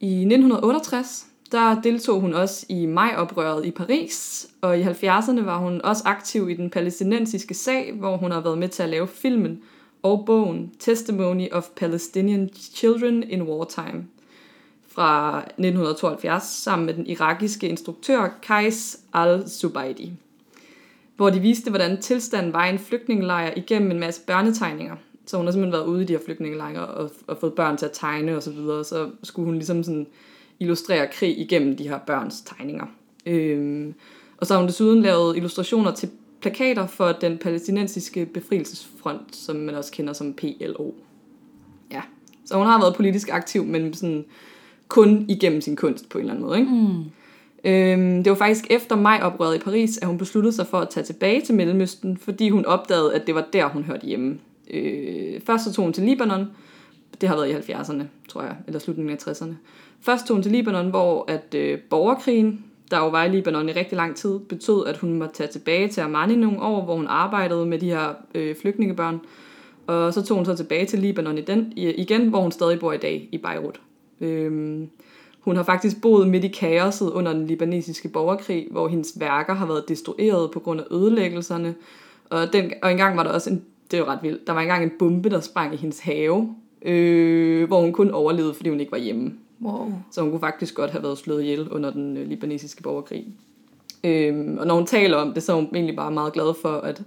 I 0.00 0.14
1968, 0.14 1.26
der 1.52 1.80
deltog 1.80 2.20
hun 2.20 2.34
også 2.34 2.66
i 2.68 2.86
majoprøret 2.86 3.66
i 3.66 3.70
Paris, 3.70 4.48
og 4.60 4.78
i 4.78 4.82
70'erne 4.82 5.40
var 5.44 5.58
hun 5.58 5.80
også 5.84 6.02
aktiv 6.06 6.50
i 6.50 6.54
den 6.54 6.70
palæstinensiske 6.70 7.54
sag, 7.54 7.92
hvor 7.98 8.16
hun 8.16 8.30
har 8.30 8.40
været 8.40 8.58
med 8.58 8.68
til 8.68 8.82
at 8.82 8.88
lave 8.88 9.06
filmen 9.06 9.60
og 10.02 10.22
bogen 10.26 10.72
Testimony 10.78 11.52
of 11.52 11.68
Palestinian 11.76 12.48
Children 12.54 13.22
in 13.22 13.42
Wartime 13.42 14.04
fra 14.90 15.38
1972 15.38 16.42
sammen 16.42 16.86
med 16.86 16.94
den 16.94 17.06
irakiske 17.06 17.68
instruktør 17.68 18.28
Kais 18.42 19.00
al-Zubaydi, 19.12 20.12
hvor 21.16 21.30
de 21.30 21.40
viste, 21.40 21.70
hvordan 21.70 22.00
tilstanden 22.00 22.52
var 22.52 22.66
i 22.66 22.70
en 22.70 22.78
flygtningelejr 22.78 23.52
igennem 23.56 23.90
en 23.90 24.00
masse 24.00 24.20
børnetegninger. 24.26 24.96
Så 25.26 25.36
hun 25.36 25.46
har 25.46 25.52
simpelthen 25.52 25.72
været 25.72 25.86
ude 25.86 26.02
i 26.02 26.06
de 26.06 26.12
her 26.12 26.20
flygtningelejre 26.24 26.86
og, 26.86 27.10
og 27.26 27.36
fået 27.36 27.54
børn 27.54 27.76
til 27.76 27.86
at 27.86 27.92
tegne 27.92 28.36
og 28.36 28.42
så 28.42 28.50
videre, 28.50 28.84
så 28.84 29.10
skulle 29.22 29.46
hun 29.46 29.54
ligesom 29.54 29.82
sådan 29.82 30.06
illustrere 30.60 31.08
krig 31.12 31.38
igennem 31.38 31.76
de 31.76 31.88
her 31.88 31.98
børns 31.98 32.40
tegninger. 32.40 32.86
Øhm, 33.26 33.94
og 34.36 34.46
så 34.46 34.54
har 34.54 34.60
hun 34.60 34.68
desuden 34.68 35.02
lavet 35.02 35.36
illustrationer 35.36 35.94
til 35.94 36.10
plakater 36.40 36.86
for 36.86 37.12
den 37.12 37.38
palæstinensiske 37.38 38.26
befrielsesfront, 38.26 39.36
som 39.36 39.56
man 39.56 39.74
også 39.74 39.92
kender 39.92 40.12
som 40.12 40.34
PLO. 40.34 40.92
Ja, 41.90 42.02
så 42.44 42.56
hun 42.56 42.66
har 42.66 42.80
været 42.80 42.96
politisk 42.96 43.28
aktiv, 43.28 43.64
men 43.64 43.94
sådan 43.94 44.24
kun 44.90 45.24
igennem 45.28 45.60
sin 45.60 45.76
kunst 45.76 46.08
på 46.08 46.18
en 46.18 46.24
eller 46.24 46.34
anden 46.34 46.46
måde. 46.46 46.58
Ikke? 46.58 46.70
Mm. 46.70 47.04
Øhm, 47.64 48.24
det 48.24 48.30
var 48.30 48.36
faktisk 48.36 48.64
efter 48.70 48.96
majoprøret 48.96 49.56
i 49.56 49.58
Paris, 49.58 49.98
at 49.98 50.08
hun 50.08 50.18
besluttede 50.18 50.52
sig 50.54 50.66
for 50.66 50.78
at 50.78 50.88
tage 50.88 51.04
tilbage 51.04 51.40
til 51.40 51.54
Mellemøsten, 51.54 52.16
fordi 52.16 52.48
hun 52.48 52.64
opdagede, 52.64 53.14
at 53.14 53.26
det 53.26 53.34
var 53.34 53.46
der, 53.52 53.68
hun 53.68 53.82
hørte 53.82 54.06
hjemme. 54.06 54.38
Øh, 54.70 55.40
først 55.46 55.64
så 55.64 55.72
tog 55.72 55.84
hun 55.84 55.92
til 55.92 56.04
Libanon, 56.04 56.46
det 57.20 57.28
har 57.28 57.36
været 57.36 57.68
i 57.68 57.72
70'erne, 57.72 58.02
tror 58.28 58.42
jeg, 58.42 58.56
eller 58.66 58.80
slutningen 58.80 59.16
af 59.16 59.32
60'erne. 59.32 59.52
Først 60.00 60.26
tog 60.26 60.34
hun 60.34 60.42
til 60.42 60.52
Libanon, 60.52 60.90
hvor 60.90 61.24
at 61.28 61.54
øh, 61.54 61.78
borgerkrigen, 61.90 62.64
der 62.90 62.98
jo 62.98 63.08
var 63.08 63.24
i 63.24 63.28
Libanon 63.28 63.68
i 63.68 63.72
rigtig 63.72 63.96
lang 63.96 64.16
tid, 64.16 64.38
betød, 64.38 64.86
at 64.86 64.96
hun 64.96 65.12
måtte 65.12 65.34
tage 65.34 65.48
tilbage 65.48 65.88
til 65.88 66.00
Amman 66.00 66.30
i 66.30 66.36
nogle 66.36 66.62
år, 66.62 66.84
hvor 66.84 66.96
hun 66.96 67.06
arbejdede 67.06 67.66
med 67.66 67.78
de 67.78 67.86
her 67.86 68.14
øh, 68.34 68.56
flygtningebørn. 68.56 69.20
Og 69.86 70.14
så 70.14 70.22
tog 70.22 70.36
hun 70.36 70.46
så 70.46 70.56
tilbage 70.56 70.86
til 70.86 70.98
Libanon 70.98 71.38
i 71.38 71.40
den, 71.40 71.72
igen, 71.76 72.28
hvor 72.28 72.40
hun 72.40 72.52
stadig 72.52 72.80
bor 72.80 72.92
i 72.92 72.98
dag, 72.98 73.28
i 73.32 73.38
Beirut. 73.38 73.80
Øhm, 74.20 74.88
hun 75.40 75.56
har 75.56 75.62
faktisk 75.62 76.00
boet 76.02 76.28
midt 76.28 76.44
i 76.44 76.48
kaoset 76.48 77.10
under 77.10 77.32
den 77.32 77.46
libanesiske 77.46 78.08
borgerkrig, 78.08 78.68
hvor 78.70 78.88
hendes 78.88 79.20
værker 79.20 79.54
har 79.54 79.66
været 79.66 79.88
destrueret 79.88 80.50
på 80.50 80.60
grund 80.60 80.80
af 80.80 80.84
ødelæggelserne. 80.90 81.74
Og, 82.30 82.52
den, 82.52 82.72
og 82.82 82.90
engang 82.90 83.16
var 83.16 83.22
der 83.22 83.30
også 83.30 83.50
en, 83.50 83.64
det 83.90 83.96
er 83.96 84.00
jo 84.00 84.08
ret 84.08 84.22
vildt, 84.22 84.46
der 84.46 84.52
var 84.52 84.60
engang 84.60 84.84
en 84.84 84.92
bombe, 84.98 85.30
der 85.30 85.40
sprang 85.40 85.74
i 85.74 85.76
hendes 85.76 86.00
have, 86.00 86.54
øh, 86.82 87.68
hvor 87.68 87.80
hun 87.80 87.92
kun 87.92 88.10
overlevede, 88.10 88.54
fordi 88.54 88.68
hun 88.68 88.80
ikke 88.80 88.92
var 88.92 88.98
hjemme. 88.98 89.32
Wow. 89.62 89.92
Så 90.10 90.20
hun 90.20 90.30
kunne 90.30 90.40
faktisk 90.40 90.74
godt 90.74 90.90
have 90.90 91.02
været 91.02 91.18
slået 91.18 91.42
ihjel 91.42 91.68
under 91.68 91.90
den 91.90 92.16
øh, 92.16 92.28
libanesiske 92.28 92.82
borgerkrig. 92.82 93.26
Øhm, 94.04 94.58
og 94.58 94.66
når 94.66 94.74
hun 94.74 94.86
taler 94.86 95.16
om 95.16 95.32
det, 95.34 95.42
så 95.42 95.52
er 95.52 95.56
hun 95.56 95.68
egentlig 95.74 95.96
bare 95.96 96.10
meget 96.10 96.32
glad 96.32 96.54
for 96.62 96.68
at, 96.68 97.02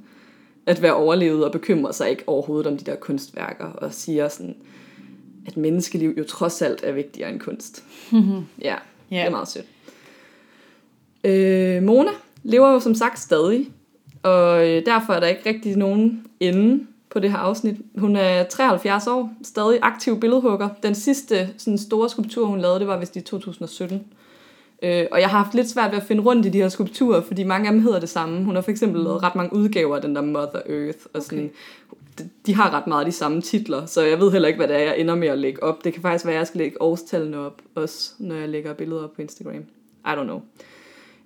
at 0.66 0.82
være 0.82 0.94
overlevet 0.94 1.46
og 1.46 1.52
bekymre 1.52 1.94
sig 1.94 2.10
ikke 2.10 2.24
overhovedet 2.28 2.68
om 2.68 2.78
de 2.78 2.86
der 2.86 2.96
kunstværker, 2.96 3.66
og 3.66 3.94
siger 3.94 4.28
sådan, 4.28 4.56
at 5.48 5.58
menneskeliv 5.58 6.14
jo 6.18 6.24
trods 6.24 6.62
alt 6.62 6.80
er 6.84 6.92
vigtigere 6.92 7.30
end 7.30 7.40
kunst. 7.40 7.84
Mm-hmm. 8.12 8.46
Ja, 8.62 8.76
det 9.10 9.20
er 9.20 9.30
meget 9.30 9.48
sødt. 9.48 9.66
Øh, 11.24 11.84
Mona 11.84 12.12
lever 12.44 12.72
jo 12.72 12.80
som 12.80 12.96
sagt 12.96 13.20
stadig, 13.20 13.70
og 14.24 14.70
øh, 14.70 14.86
derfor 14.86 15.14
er 15.14 15.20
der 15.20 15.28
ikke 15.28 15.50
rigtig 15.50 15.78
nogen 15.78 16.28
ende 16.40 16.86
på 17.10 17.20
det 17.20 17.32
her 17.32 17.38
afsnit. 17.38 17.76
Hun 17.98 18.16
er 18.16 18.44
73 18.44 19.08
år, 19.08 19.34
stadig 19.44 19.80
aktiv 19.82 20.20
billedhugger. 20.20 20.70
Den 20.84 20.96
sidste 20.96 21.50
sådan, 21.58 21.78
store 21.78 22.10
skulptur, 22.10 22.46
hun 22.46 22.62
lavede, 22.62 22.80
det 22.80 22.88
var 22.88 23.00
vist 23.00 23.16
i 23.16 23.22
2017. 23.22 24.04
Øh, 24.84 25.06
og 25.12 25.20
jeg 25.22 25.30
har 25.30 25.38
haft 25.38 25.56
lidt 25.56 25.70
svært 25.70 25.92
ved 25.92 25.98
at 25.98 26.04
finde 26.04 26.24
rundt 26.24 26.46
i 26.46 26.50
de 26.50 26.58
her 26.58 26.70
skulpturer, 26.70 27.22
fordi 27.22 27.44
mange 27.44 27.68
af 27.68 27.74
dem 27.74 27.82
hedder 27.82 28.00
det 28.00 28.10
samme. 28.10 28.44
Hun 28.44 28.56
har 28.56 28.62
for 28.62 28.72
eksempel 28.72 29.02
lavet 29.02 29.24
ret 29.24 29.36
mange 29.36 29.56
udgaver 29.56 29.96
af 29.96 30.02
den 30.02 30.16
der 30.16 30.22
Mother 30.22 30.62
Earth, 30.70 31.00
og 31.14 31.24
sådan, 31.24 31.52
okay. 31.92 32.26
de 32.46 32.56
har 32.56 32.74
ret 32.74 32.88
meget 32.88 33.08
de 33.08 33.12
samme 33.12 33.42
titler, 33.42 33.86
så 33.86 34.02
jeg 34.02 34.20
ved 34.20 34.32
heller 34.32 34.48
ikke, 34.48 34.58
hvad 34.58 34.68
det 34.68 34.76
er, 34.76 34.80
jeg 34.80 35.00
ender 35.00 35.16
med 35.16 35.28
at 35.28 35.38
lægge 35.38 35.64
op. 35.64 35.84
Det 35.84 35.94
kan 35.94 36.02
faktisk 36.02 36.26
være, 36.26 36.36
at 36.36 36.40
jeg 36.40 36.48
skal 36.48 36.58
lægge 36.58 36.82
årstallene 36.82 37.38
op, 37.38 37.62
også 37.76 38.14
når 38.20 38.36
jeg 38.36 38.50
lægger 38.50 38.74
billeder 38.74 39.04
op 39.04 39.14
på 39.14 39.22
Instagram. 39.22 39.64
I 40.06 40.10
don't 40.10 40.24
know. 40.24 40.42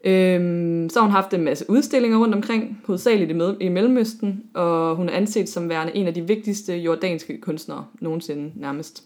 Øhm, 0.04 0.90
så 0.90 1.00
har 1.00 1.06
hun 1.06 1.12
haft 1.12 1.34
en 1.34 1.44
masse 1.44 1.66
udstillinger 1.70 2.18
rundt 2.18 2.36
omkring, 2.36 2.82
hovedsageligt 2.86 3.32
i, 3.32 3.34
med, 3.34 3.56
i 3.60 3.70
Mellemøsten, 3.70 4.44
og 4.54 4.96
hun 4.96 5.10
er 5.10 5.14
anset 5.14 5.50
som 5.50 5.70
værende 5.70 5.96
en 5.96 6.08
af 6.08 6.14
de 6.14 6.28
vigtigste 6.28 6.74
jordanske 6.74 7.42
kunstnere 7.42 7.86
nogensinde 8.00 8.52
nærmest. 8.56 9.04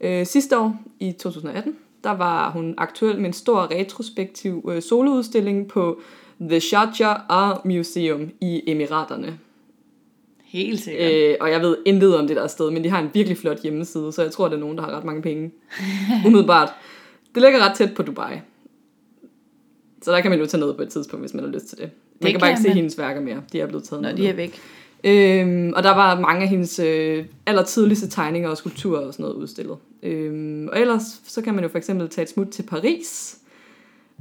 Øh, 0.00 0.26
sidste 0.26 0.58
år, 0.58 0.76
i 1.00 1.12
2018, 1.12 1.76
der 2.06 2.16
var 2.16 2.50
hun 2.50 2.74
aktuel 2.78 3.16
med 3.18 3.26
en 3.26 3.32
stor 3.32 3.70
retrospektiv 3.70 4.70
øh, 4.72 4.82
soloudstilling 4.82 5.68
på 5.68 6.00
The 6.40 6.60
Sharjah 6.60 7.20
Art 7.28 7.64
Museum 7.64 8.30
i 8.40 8.62
Emiraterne. 8.66 9.38
Helt 10.44 10.80
sikkert. 10.80 11.12
Øh, 11.12 11.36
og 11.40 11.50
jeg 11.50 11.60
ved 11.60 11.76
intet 11.86 12.16
om 12.16 12.26
det 12.26 12.36
der 12.36 12.46
sted, 12.46 12.70
men 12.70 12.84
de 12.84 12.88
har 12.88 13.00
en 13.00 13.10
virkelig 13.14 13.38
flot 13.38 13.62
hjemmeside, 13.62 14.12
så 14.12 14.22
jeg 14.22 14.30
tror, 14.32 14.48
det 14.48 14.54
er 14.56 14.60
nogen, 14.60 14.76
der 14.78 14.82
har 14.84 14.90
ret 14.96 15.04
mange 15.04 15.22
penge. 15.22 15.50
Umiddelbart. 16.26 16.68
Det 17.34 17.42
ligger 17.42 17.68
ret 17.68 17.76
tæt 17.76 17.94
på 17.94 18.02
Dubai. 18.02 18.32
Så 20.02 20.12
der 20.12 20.20
kan 20.20 20.30
man 20.30 20.40
jo 20.40 20.46
tage 20.46 20.60
ned 20.60 20.74
på 20.74 20.82
et 20.82 20.88
tidspunkt, 20.88 21.22
hvis 21.22 21.34
man 21.34 21.44
har 21.44 21.50
lyst 21.50 21.66
til 21.66 21.78
det. 21.78 21.90
Man 22.20 22.22
Det 22.22 22.30
kan 22.30 22.40
bare 22.40 22.50
ikke 22.50 22.56
kan 22.56 22.62
se 22.62 22.68
man. 22.68 22.76
hendes 22.76 22.98
værker 22.98 23.20
mere. 23.20 23.42
De 23.52 23.60
er 23.60 23.66
blevet 23.66 23.84
taget 23.84 24.02
Når 24.02 24.08
ned. 24.08 24.16
de 24.16 24.28
er 24.28 24.32
væk. 24.32 24.60
Øhm, 25.06 25.72
og 25.76 25.82
der 25.82 25.90
var 25.90 26.20
mange 26.20 26.42
af 26.42 26.48
hendes 26.48 26.78
øh, 26.78 27.24
allertidligste 27.46 28.08
tegninger 28.08 28.48
og 28.50 28.56
skulpturer 28.56 29.06
og 29.06 29.12
sådan 29.12 29.22
noget 29.24 29.36
udstillet. 29.36 29.76
Øhm, 30.02 30.68
og 30.72 30.80
ellers 30.80 31.02
så 31.24 31.42
kan 31.42 31.54
man 31.54 31.64
jo 31.64 31.68
for 31.68 31.78
eksempel 31.78 32.08
tage 32.08 32.22
et 32.22 32.28
smut 32.30 32.48
til 32.48 32.62
Paris 32.62 33.38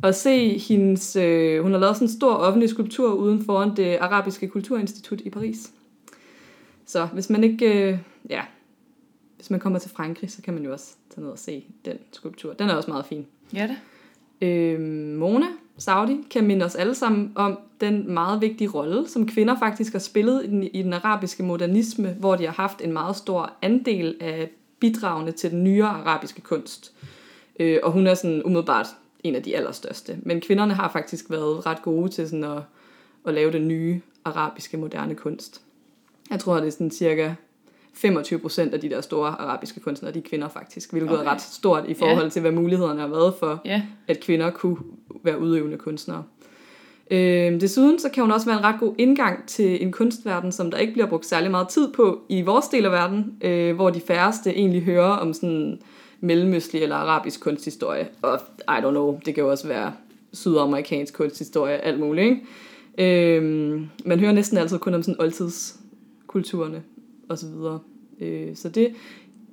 og 0.03 0.15
se 0.15 0.57
hendes... 0.57 1.15
Øh, 1.15 1.63
hun 1.63 1.71
har 1.71 1.79
lavet 1.79 1.95
sådan 1.95 2.07
en 2.07 2.13
stor 2.13 2.33
offentlig 2.33 2.69
skulptur 2.69 3.13
uden 3.13 3.45
foran 3.45 3.75
det 3.75 3.97
arabiske 4.01 4.47
kulturinstitut 4.47 5.21
i 5.21 5.29
Paris. 5.29 5.71
Så 6.85 7.05
hvis 7.05 7.29
man 7.29 7.43
ikke... 7.43 7.89
Øh, 7.89 7.97
ja, 8.29 8.41
hvis 9.35 9.49
man 9.49 9.59
kommer 9.59 9.79
til 9.79 9.91
Frankrig, 9.91 10.31
så 10.31 10.41
kan 10.41 10.53
man 10.53 10.63
jo 10.63 10.71
også 10.71 10.93
tage 11.09 11.23
ned 11.23 11.31
og 11.31 11.39
se 11.39 11.65
den 11.85 11.97
skulptur. 12.11 12.53
Den 12.53 12.69
er 12.69 12.73
også 12.73 12.89
meget 12.89 13.05
fin. 13.05 13.25
Ja 13.53 13.63
det. 13.63 13.77
Øh, 14.41 14.79
Mona 15.19 15.45
Saudi 15.77 16.17
kan 16.31 16.47
minde 16.47 16.65
os 16.65 16.75
alle 16.75 16.95
sammen 16.95 17.31
om 17.35 17.59
den 17.81 18.13
meget 18.13 18.41
vigtige 18.41 18.69
rolle, 18.69 19.07
som 19.07 19.27
kvinder 19.27 19.59
faktisk 19.59 19.91
har 19.91 19.99
spillet 19.99 20.45
i 20.45 20.47
den, 20.47 20.63
i 20.63 20.81
den 20.81 20.93
arabiske 20.93 21.43
modernisme, 21.43 22.15
hvor 22.19 22.35
de 22.35 22.45
har 22.45 22.53
haft 22.53 22.81
en 22.81 22.93
meget 22.93 23.15
stor 23.15 23.51
andel 23.61 24.15
af 24.19 24.49
bidragene 24.79 25.31
til 25.31 25.51
den 25.51 25.63
nyere 25.63 25.87
arabiske 25.87 26.41
kunst. 26.41 26.93
Øh, 27.59 27.79
og 27.83 27.91
hun 27.91 28.07
er 28.07 28.13
sådan 28.13 28.43
umiddelbart 28.43 28.87
en 29.23 29.35
af 29.35 29.43
de 29.43 29.55
allerstørste. 29.55 30.17
Men 30.23 30.41
kvinderne 30.41 30.73
har 30.73 30.89
faktisk 30.89 31.29
været 31.29 31.65
ret 31.65 31.81
gode 31.81 32.09
til 32.09 32.29
sådan 32.29 32.43
at, 32.43 32.61
at 33.27 33.33
lave 33.33 33.51
den 33.51 33.67
nye 33.67 34.01
arabiske 34.25 34.77
moderne 34.77 35.15
kunst. 35.15 35.61
Jeg 36.31 36.39
tror, 36.39 36.55
det 36.55 36.67
er 36.67 36.71
sådan 36.71 36.91
cirka 36.91 37.33
25 37.97 38.39
procent 38.39 38.73
af 38.73 38.79
de 38.79 38.89
der 38.89 39.01
store 39.01 39.27
arabiske 39.27 39.79
kunstnere, 39.79 40.13
de 40.13 40.19
er 40.19 40.23
kvinder 40.23 40.47
faktisk, 40.47 40.91
hvilket 40.91 41.11
okay. 41.11 41.25
Er 41.25 41.31
ret 41.31 41.41
stort 41.41 41.83
i 41.87 41.93
forhold 41.93 42.31
til, 42.31 42.41
hvad 42.41 42.51
mulighederne 42.51 42.99
har 43.01 43.07
været 43.07 43.33
for 43.39 43.61
Ja. 43.65 43.81
at 44.07 44.19
kvinder 44.19 44.49
kunne 44.51 44.77
være 45.23 45.39
udøvende 45.39 45.77
kunstnere. 45.77 46.23
Øh, 47.11 47.61
desuden 47.61 47.99
så 47.99 48.09
kan 48.09 48.23
hun 48.23 48.31
også 48.31 48.45
være 48.47 48.57
en 48.57 48.63
ret 48.63 48.79
god 48.79 48.95
indgang 48.97 49.47
til 49.47 49.83
en 49.83 49.91
kunstverden, 49.91 50.51
som 50.51 50.71
der 50.71 50.77
ikke 50.77 50.93
bliver 50.93 51.07
brugt 51.07 51.25
særlig 51.25 51.51
meget 51.51 51.67
tid 51.67 51.93
på 51.93 52.19
i 52.29 52.41
vores 52.41 52.65
del 52.67 52.85
af 52.85 52.91
verden, 52.91 53.33
øh, 53.41 53.75
hvor 53.75 53.89
de 53.89 54.01
færreste 54.01 54.49
egentlig 54.55 54.81
hører 54.83 55.09
om 55.09 55.33
sådan 55.33 55.79
mellemøstlig 56.19 56.81
eller 56.83 56.95
arabisk 56.95 57.39
kunsthistorie. 57.41 58.07
Og 58.21 58.39
I 58.61 58.79
don't 58.81 58.89
know, 58.89 59.19
det 59.25 59.35
kan 59.35 59.43
jo 59.43 59.51
også 59.51 59.67
være 59.67 59.93
sydamerikansk 60.33 61.13
kunsthistorie, 61.13 61.77
alt 61.77 61.99
muligt. 61.99 62.39
Ikke? 62.97 63.37
Øh, 63.37 63.81
man 64.05 64.19
hører 64.19 64.31
næsten 64.31 64.57
altid 64.57 64.77
kun 64.79 64.93
om 64.93 65.03
sådan 65.03 65.21
oldtidskulturerne 65.21 66.83
og 67.29 67.37
så 67.37 67.47
videre. 67.47 67.79
Øh, 68.19 68.55
så 68.55 68.69
det, 68.69 68.95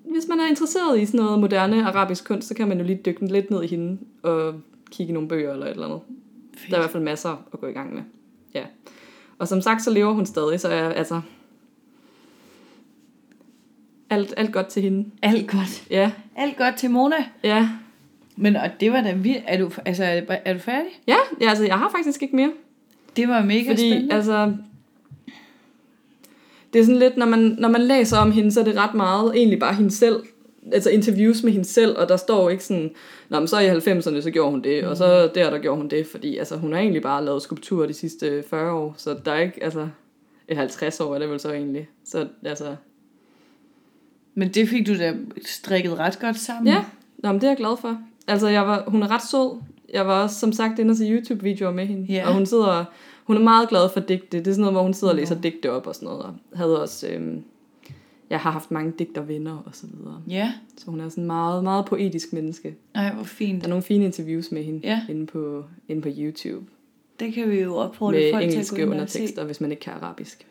hvis 0.04 0.28
man 0.28 0.40
er 0.40 0.48
interesseret 0.48 1.00
i 1.00 1.06
sådan 1.06 1.20
noget 1.20 1.40
moderne 1.40 1.84
arabisk 1.84 2.26
kunst, 2.26 2.48
så 2.48 2.54
kan 2.54 2.68
man 2.68 2.78
jo 2.78 2.84
lige 2.84 3.00
dykke 3.06 3.26
lidt 3.26 3.50
ned 3.50 3.62
i 3.62 3.66
hende 3.66 3.98
og 4.22 4.54
kigge 4.90 5.10
i 5.10 5.14
nogle 5.14 5.28
bøger 5.28 5.52
eller 5.52 5.66
et 5.66 5.70
eller 5.70 5.86
andet. 5.86 6.00
Fedt. 6.56 6.70
Der 6.70 6.76
er 6.76 6.80
i 6.80 6.82
hvert 6.82 6.90
fald 6.90 7.02
masser 7.02 7.44
at 7.52 7.60
gå 7.60 7.66
i 7.66 7.72
gang 7.72 7.94
med. 7.94 8.02
Ja. 8.54 8.62
Og 9.38 9.48
som 9.48 9.60
sagt, 9.60 9.82
så 9.82 9.90
lever 9.90 10.12
hun 10.12 10.26
stadig, 10.26 10.60
så 10.60 10.68
er 10.68 10.88
altså... 10.88 11.20
Alt, 14.10 14.34
alt 14.36 14.52
godt 14.52 14.66
til 14.66 14.82
hende. 14.82 15.10
Alt 15.22 15.50
godt. 15.50 15.86
Ja. 15.90 16.12
Alt 16.36 16.56
godt 16.56 16.76
til 16.76 16.90
Mona. 16.90 17.16
Ja. 17.44 17.68
Men 18.36 18.56
og 18.56 18.70
det 18.80 18.92
var 18.92 19.00
da 19.00 19.12
vildt. 19.14 19.44
Er 19.46 19.58
du, 19.58 19.70
altså, 19.84 20.04
er, 20.04 20.22
er 20.28 20.52
du 20.52 20.58
færdig? 20.58 20.90
Ja, 21.06 21.16
ja, 21.40 21.48
altså 21.48 21.64
jeg 21.64 21.78
har 21.78 21.90
faktisk 21.90 22.22
ikke 22.22 22.36
mere. 22.36 22.52
Det 23.16 23.28
var 23.28 23.42
mega 23.44 23.70
Fordi, 23.70 23.90
spændende. 23.90 24.14
altså... 24.14 24.56
Det 26.72 26.80
er 26.80 26.84
sådan 26.84 26.98
lidt, 26.98 27.16
når 27.16 27.26
man, 27.26 27.56
når 27.58 27.68
man 27.68 27.80
læser 27.80 28.18
om 28.18 28.32
hende, 28.32 28.52
så 28.52 28.60
er 28.60 28.64
det 28.64 28.76
ret 28.76 28.94
meget 28.94 29.36
egentlig 29.36 29.58
bare 29.58 29.74
hende 29.74 29.90
selv. 29.90 30.22
Altså 30.72 30.90
interviews 30.90 31.42
med 31.42 31.52
hende 31.52 31.64
selv, 31.64 31.98
og 31.98 32.08
der 32.08 32.16
står 32.16 32.50
ikke 32.50 32.64
sådan, 32.64 32.90
Nå, 33.28 33.38
men 33.38 33.48
så 33.48 33.58
i 33.58 33.70
90'erne, 33.70 34.20
så 34.20 34.30
gjorde 34.32 34.50
hun 34.50 34.62
det, 34.62 34.84
mm. 34.84 34.90
og 34.90 34.96
så 34.96 35.30
der, 35.34 35.50
der 35.50 35.58
gjorde 35.58 35.76
hun 35.76 35.88
det, 35.88 36.06
fordi 36.06 36.36
altså, 36.38 36.56
hun 36.56 36.72
har 36.72 36.80
egentlig 36.80 37.02
bare 37.02 37.24
lavet 37.24 37.42
skulpturer 37.42 37.86
de 37.86 37.94
sidste 37.94 38.44
40 38.50 38.72
år, 38.72 38.94
så 38.96 39.16
der 39.24 39.32
er 39.32 39.40
ikke, 39.40 39.64
altså, 39.64 39.88
et 40.48 40.56
50 40.56 41.00
år 41.00 41.14
er 41.14 41.18
det 41.18 41.30
vel 41.30 41.40
så 41.40 41.52
egentlig. 41.52 41.88
Så 42.04 42.26
altså, 42.44 42.76
Men 44.34 44.48
det 44.48 44.68
fik 44.68 44.86
du 44.86 44.98
da 44.98 45.14
strikket 45.46 45.98
ret 45.98 46.18
godt 46.20 46.38
sammen. 46.38 46.72
ja, 46.72 46.84
Nå, 47.18 47.32
men 47.32 47.40
det 47.40 47.44
er 47.44 47.50
jeg 47.50 47.56
glad 47.56 47.76
for. 47.80 47.98
Altså, 48.26 48.48
jeg 48.48 48.66
var, 48.66 48.84
hun 48.86 49.02
er 49.02 49.10
ret 49.10 49.22
sød. 49.22 49.60
Jeg 49.92 50.06
var 50.06 50.22
også, 50.22 50.40
som 50.40 50.52
sagt, 50.52 50.78
inde 50.78 50.90
og 50.92 50.96
se 50.96 51.04
YouTube-videoer 51.04 51.72
med 51.72 51.86
hende. 51.86 52.12
Ja. 52.12 52.28
Og 52.28 52.34
hun 52.34 52.46
sidder, 52.46 52.84
hun 53.24 53.36
er 53.36 53.40
meget 53.40 53.68
glad 53.68 53.88
for 53.92 54.00
digte. 54.00 54.38
Det 54.38 54.46
er 54.46 54.52
sådan 54.52 54.60
noget, 54.60 54.74
hvor 54.74 54.82
hun 54.82 54.94
sidder 54.94 55.12
og 55.12 55.16
læser 55.16 55.40
digte 55.40 55.70
op 55.72 55.86
og 55.86 55.94
sådan 55.94 56.06
noget. 56.06 56.22
Og 56.22 56.34
havde 56.54 56.82
også, 56.82 57.08
øhm, 57.08 57.42
jeg 58.30 58.40
har 58.40 58.50
haft 58.50 58.70
mange 58.70 58.92
digtervenner 58.98 59.62
og 59.66 59.70
så 59.72 59.86
videre. 59.86 60.22
Ja. 60.28 60.52
Så 60.78 60.90
hun 60.90 61.00
er 61.00 61.08
sådan 61.08 61.24
meget, 61.26 61.64
meget 61.64 61.84
poetisk 61.84 62.32
menneske. 62.32 62.74
Ej, 62.94 63.12
hvor 63.14 63.24
fint. 63.24 63.60
Der 63.60 63.66
er 63.66 63.68
nogle 63.68 63.82
fine 63.82 64.04
interviews 64.04 64.52
med 64.52 64.62
hende 64.64 64.80
Ja. 64.84 65.00
inde, 65.08 65.26
på, 65.26 65.64
inde 65.88 66.02
på 66.02 66.08
YouTube. 66.18 66.66
Det 67.20 67.34
kan 67.34 67.50
vi 67.50 67.60
jo 67.60 67.76
opfordre 67.76 68.18
med 68.18 68.32
folk 68.32 68.50
til 68.50 68.58
at 68.58 68.70
gå 68.70 68.76
ind 68.76 68.90
undertekster, 68.90 69.44
hvis 69.44 69.60
man 69.60 69.70
ikke 69.70 69.80
kan 69.80 69.92
arabisk. 69.92 70.46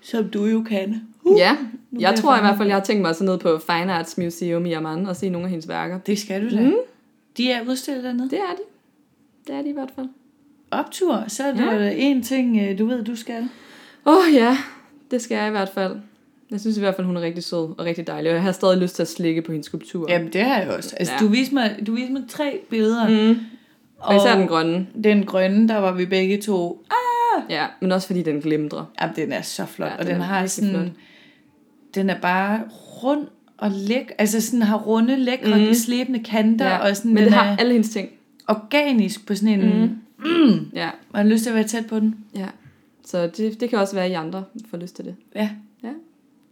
Som 0.00 0.28
du 0.28 0.44
jo 0.44 0.62
kan. 0.68 1.02
Uh, 1.24 1.38
ja, 1.38 1.56
jeg 1.92 2.00
jeg 2.00 2.14
tror 2.18 2.32
i 2.34 2.36
fanget. 2.36 2.48
hvert 2.50 2.56
fald, 2.58 2.68
jeg 2.68 2.76
har 2.76 2.84
tænkt 2.84 3.00
mig 3.02 3.10
at 3.10 3.16
tage 3.16 3.26
ned 3.30 3.38
på 3.38 3.58
Fine 3.58 3.92
Arts 3.92 4.18
Museum 4.18 4.66
i 4.66 4.72
Amman 4.72 5.06
og 5.06 5.16
se 5.16 5.28
nogle 5.28 5.44
af 5.44 5.50
hendes 5.50 5.68
værker. 5.68 5.98
Det 5.98 6.18
skal 6.18 6.50
du 6.50 6.56
da. 6.56 6.60
Mm. 6.62 6.74
De 7.36 7.50
er 7.52 7.68
udstillet 7.68 8.04
dernede. 8.04 8.30
Det 8.30 8.38
er 8.38 8.52
de. 8.56 8.62
Det 9.46 9.54
er 9.54 9.62
de 9.62 9.68
i 9.68 9.72
hvert 9.72 9.92
fald. 9.94 10.06
Optur, 10.70 11.24
så 11.28 11.42
er 11.44 11.52
der 11.54 11.74
ja. 11.80 11.92
en 11.96 12.22
ting, 12.22 12.58
øh, 12.62 12.78
du 12.78 12.86
ved, 12.86 13.04
du 13.04 13.16
skal. 13.16 13.48
Åh 14.06 14.14
oh, 14.16 14.34
ja, 14.34 14.56
det 15.10 15.22
skal 15.22 15.34
jeg 15.36 15.48
i 15.48 15.50
hvert 15.50 15.68
fald. 15.68 15.96
Jeg 16.50 16.60
synes 16.60 16.76
i 16.76 16.80
hvert 16.80 16.94
fald, 16.96 17.06
hun 17.06 17.16
er 17.16 17.20
rigtig 17.20 17.44
sød 17.44 17.78
og 17.78 17.84
rigtig 17.84 18.06
dejlig, 18.06 18.30
og 18.30 18.34
jeg 18.34 18.42
har 18.42 18.52
stadig 18.52 18.78
lyst 18.78 18.94
til 18.94 19.02
at 19.02 19.08
slikke 19.08 19.42
på 19.42 19.52
hendes 19.52 19.66
skulptur. 19.66 20.06
Jamen, 20.10 20.32
det 20.32 20.40
har 20.44 20.58
jeg 20.60 20.68
også. 20.70 20.96
Altså, 20.96 21.14
Ja. 21.14 21.24
du, 21.26 21.28
viste 21.30 21.54
mig, 21.54 21.78
du 21.86 21.94
viste 21.94 22.12
mig 22.12 22.22
tre 22.28 22.60
billeder. 22.70 23.08
Mm. 23.32 23.38
Og 23.98 24.16
især 24.16 24.38
den 24.38 24.48
grønne. 24.48 24.86
Den 25.04 25.26
grønne, 25.26 25.68
der 25.68 25.76
var 25.76 25.92
vi 25.92 26.06
begge 26.06 26.40
to. 26.40 26.84
Ah, 26.90 27.42
Ja, 27.50 27.66
men 27.80 27.92
også 27.92 28.06
fordi 28.06 28.22
den 28.22 28.40
glimtrer. 28.40 28.84
jamen, 29.02 29.16
den 29.16 29.32
er 29.32 29.42
så 29.42 29.66
flot. 29.66 29.88
Ja, 29.90 29.96
og 29.96 30.04
den 30.06 30.12
den 30.14 30.20
er 30.20 30.24
har 30.24 30.46
sådan... 30.46 30.70
flot. 30.70 30.86
Den 31.94 32.10
er 32.10 32.20
bare 32.20 32.60
rund 33.02 33.26
og 33.58 33.70
læk. 33.70 34.12
Altså 34.18 34.40
sådan 34.40 34.62
har 34.62 34.78
runde, 34.78 35.16
lækre, 35.16 35.58
mm. 35.58 35.74
slebende 35.74 36.22
kanter. 36.24 36.66
Ja, 36.66 36.78
Og 36.78 36.96
sådan, 36.96 37.14
men 37.14 37.24
det 37.24 37.32
er 37.32 37.36
har 37.36 37.56
alle 37.56 37.72
hendes 37.72 37.90
ting. 37.90 38.08
organisk 38.48 39.26
på 39.26 39.34
sådan 39.34 39.60
en... 39.60 39.80
Mhm. 39.80 39.96
Mm. 40.24 40.70
Ja, 40.74 40.90
Man 41.12 41.26
har 41.26 41.32
lyst 41.32 41.42
til 41.42 41.50
at 41.50 41.56
være 41.56 41.64
tæt 41.68 41.86
på 41.86 42.00
den. 42.00 42.16
ja. 42.34 42.46
Så 43.04 43.26
det, 43.26 43.60
det 43.60 43.70
kan 43.70 43.78
også 43.78 43.94
være, 43.94 44.04
at 44.04 44.10
I 44.10 44.14
andre 44.14 44.44
får 44.70 44.76
lyst 44.78 44.96
til 44.96 45.04
det. 45.04 45.16
Ja. 45.34 45.50
Ja. 45.82 45.88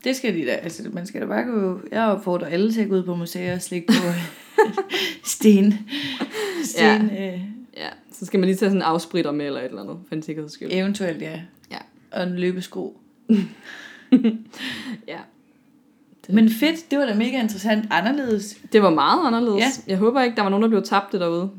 Det 0.04 0.16
skal 0.16 0.34
de 0.34 0.46
da. 0.46 0.50
Altså, 0.50 0.82
man 0.92 1.06
skal 1.06 1.20
da 1.20 1.26
bare 1.26 1.42
gå... 1.44 1.80
Jeg 1.92 2.02
opfordrer 2.04 2.46
alle 2.46 2.72
til 2.72 2.80
at 2.80 2.88
gå 2.88 2.94
ud 2.94 3.02
på 3.02 3.14
museer 3.14 3.54
og 3.54 3.62
slikke 3.62 3.86
på 3.86 3.92
sten. 5.24 5.74
sten 6.64 7.10
ja. 7.10 7.32
øh, 7.34 7.40
Ja, 7.76 7.88
så 8.12 8.26
skal 8.26 8.40
man 8.40 8.46
lige 8.46 8.56
tage 8.56 8.68
sådan 8.70 8.78
en 8.78 8.82
afspritter 8.82 9.32
med 9.32 9.46
eller 9.46 9.60
et 9.60 9.64
eller 9.64 9.82
andet, 9.82 9.96
for 10.08 10.14
en 10.14 10.22
sikkerheds 10.22 10.52
skyld. 10.52 10.68
eventuelt, 10.72 11.22
ja. 11.22 11.40
Ja. 11.70 11.78
Og 12.12 12.22
en 12.22 12.36
løbesko. 12.38 12.96
Ja. 15.08 15.18
Men 16.28 16.50
fedt, 16.50 16.90
det 16.90 16.98
var 16.98 17.06
da 17.06 17.14
mega 17.14 17.40
interessant. 17.40 17.84
Anderledes. 17.90 18.56
Det 18.72 18.82
var 18.82 18.90
meget 18.90 19.26
anderledes. 19.26 19.58
Ja. 19.86 19.90
Jeg 19.90 19.98
håber 19.98 20.22
ikke, 20.22 20.36
der 20.36 20.42
var 20.42 20.48
nogen, 20.48 20.62
der 20.62 20.68
blev 20.68 20.82
tabt 20.82 21.12
det 21.12 21.20
derude. 21.20 21.50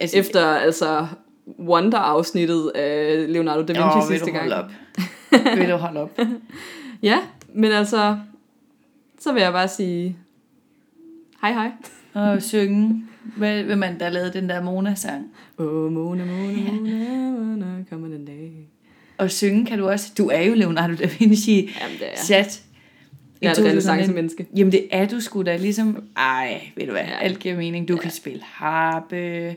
Altså, 0.00 0.16
Efter 0.18 0.46
altså 0.46 1.06
Wonder-afsnittet 1.46 2.72
af 2.74 3.24
Leonardo 3.32 3.62
da 3.62 3.72
Vinci 3.72 3.98
Åh, 3.98 4.08
vil 4.08 4.18
sidste 4.18 4.26
du 4.26 4.32
gang. 4.32 4.50
holde 4.50 4.64
op. 4.64 4.70
vil 5.58 5.68
du 5.68 5.76
holde 5.76 6.00
op. 6.00 6.18
Ja, 7.02 7.18
men 7.54 7.72
altså, 7.72 8.18
så 9.18 9.32
vil 9.32 9.42
jeg 9.42 9.52
bare 9.52 9.68
sige, 9.68 10.16
hej 11.42 11.52
hej. 11.52 11.70
Og 12.14 12.42
synge. 12.42 13.04
Hvem 13.36 13.78
man 13.78 14.00
der 14.00 14.08
lavede 14.08 14.32
den 14.32 14.48
der 14.48 14.62
Mona-sang? 14.62 15.24
Åh, 15.58 15.66
oh, 15.66 15.92
Mona, 15.92 16.24
Mona, 16.24 16.72
Mona, 16.72 17.30
Mona, 17.30 17.66
kommer 17.90 18.08
den 18.08 18.24
dag. 18.24 18.68
Og 19.18 19.30
synge 19.30 19.66
kan 19.66 19.78
du 19.78 19.88
også. 19.88 20.12
Du 20.18 20.28
er 20.28 20.42
jo 20.42 20.54
Leonardo 20.54 20.94
da 20.94 21.08
Vinci 21.18 21.70
Jamen, 21.80 21.98
det 21.98 22.06
er 22.12 22.16
sat. 22.16 22.62
Jeg 23.42 23.48
er 23.48 23.50
et 23.50 23.56
2019. 23.56 23.64
renaissance-menneske. 23.64 24.46
Jamen 24.56 24.72
det 24.72 24.86
er 24.90 25.08
du 25.08 25.20
sgu 25.20 25.42
da 25.42 25.56
ligesom, 25.56 26.04
ej, 26.16 26.60
ved 26.76 26.86
du 26.86 26.92
hvad, 26.92 27.02
ja. 27.02 27.18
alt 27.20 27.38
giver 27.38 27.56
mening. 27.56 27.88
Du 27.88 27.94
ja. 27.94 28.00
kan 28.00 28.10
spille 28.10 28.42
harpe, 28.42 29.54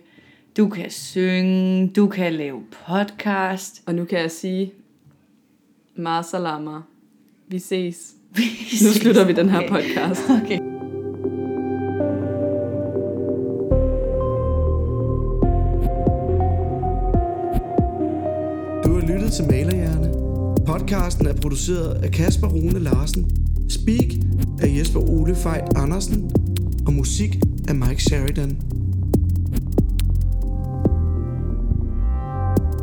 du 0.59 0.69
kan 0.69 0.91
synge, 0.91 1.87
du 1.87 2.07
kan 2.07 2.33
lave 2.33 2.61
podcast. 2.87 3.83
Og 3.85 3.95
nu 3.95 4.05
kan 4.05 4.19
jeg 4.19 4.31
sige, 4.31 4.73
Ma 5.95 6.21
salama. 6.21 6.79
Vi 7.47 7.59
ses. 7.59 8.13
Vi 8.35 8.43
Nu 8.85 8.91
slutter 8.91 9.25
vi 9.25 9.33
den 9.33 9.49
her 9.49 9.67
podcast. 9.69 10.21
Okay. 10.43 10.59
Du 18.83 18.93
har 18.93 19.07
lyttet 19.07 19.31
til 19.31 19.45
Malerhjerne. 19.45 20.13
Podcasten 20.65 21.27
er 21.27 21.33
produceret 21.41 22.03
af 22.03 22.11
Kasper 22.11 22.47
Rune 22.47 22.79
Larsen. 22.79 23.29
Speak 23.69 24.13
af 24.61 24.77
Jesper 24.79 24.99
Ole 24.99 25.35
Fejt 25.35 25.77
Andersen. 25.77 26.31
Og 26.85 26.93
musik 26.93 27.35
af 27.67 27.75
Mike 27.75 28.03
Sheridan. 28.03 28.78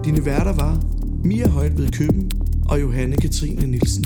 Dine 0.07 0.25
værter 0.25 0.53
var 0.53 0.81
Mia 1.25 1.49
Højt 1.49 1.79
ved 1.79 1.89
Køben 1.89 2.31
og 2.69 2.81
Johanne 2.81 3.17
Katrine 3.17 3.67
Nielsen. 3.67 4.05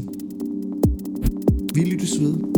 Vi 1.75 1.81
lyttes 1.81 2.21
ved. 2.21 2.50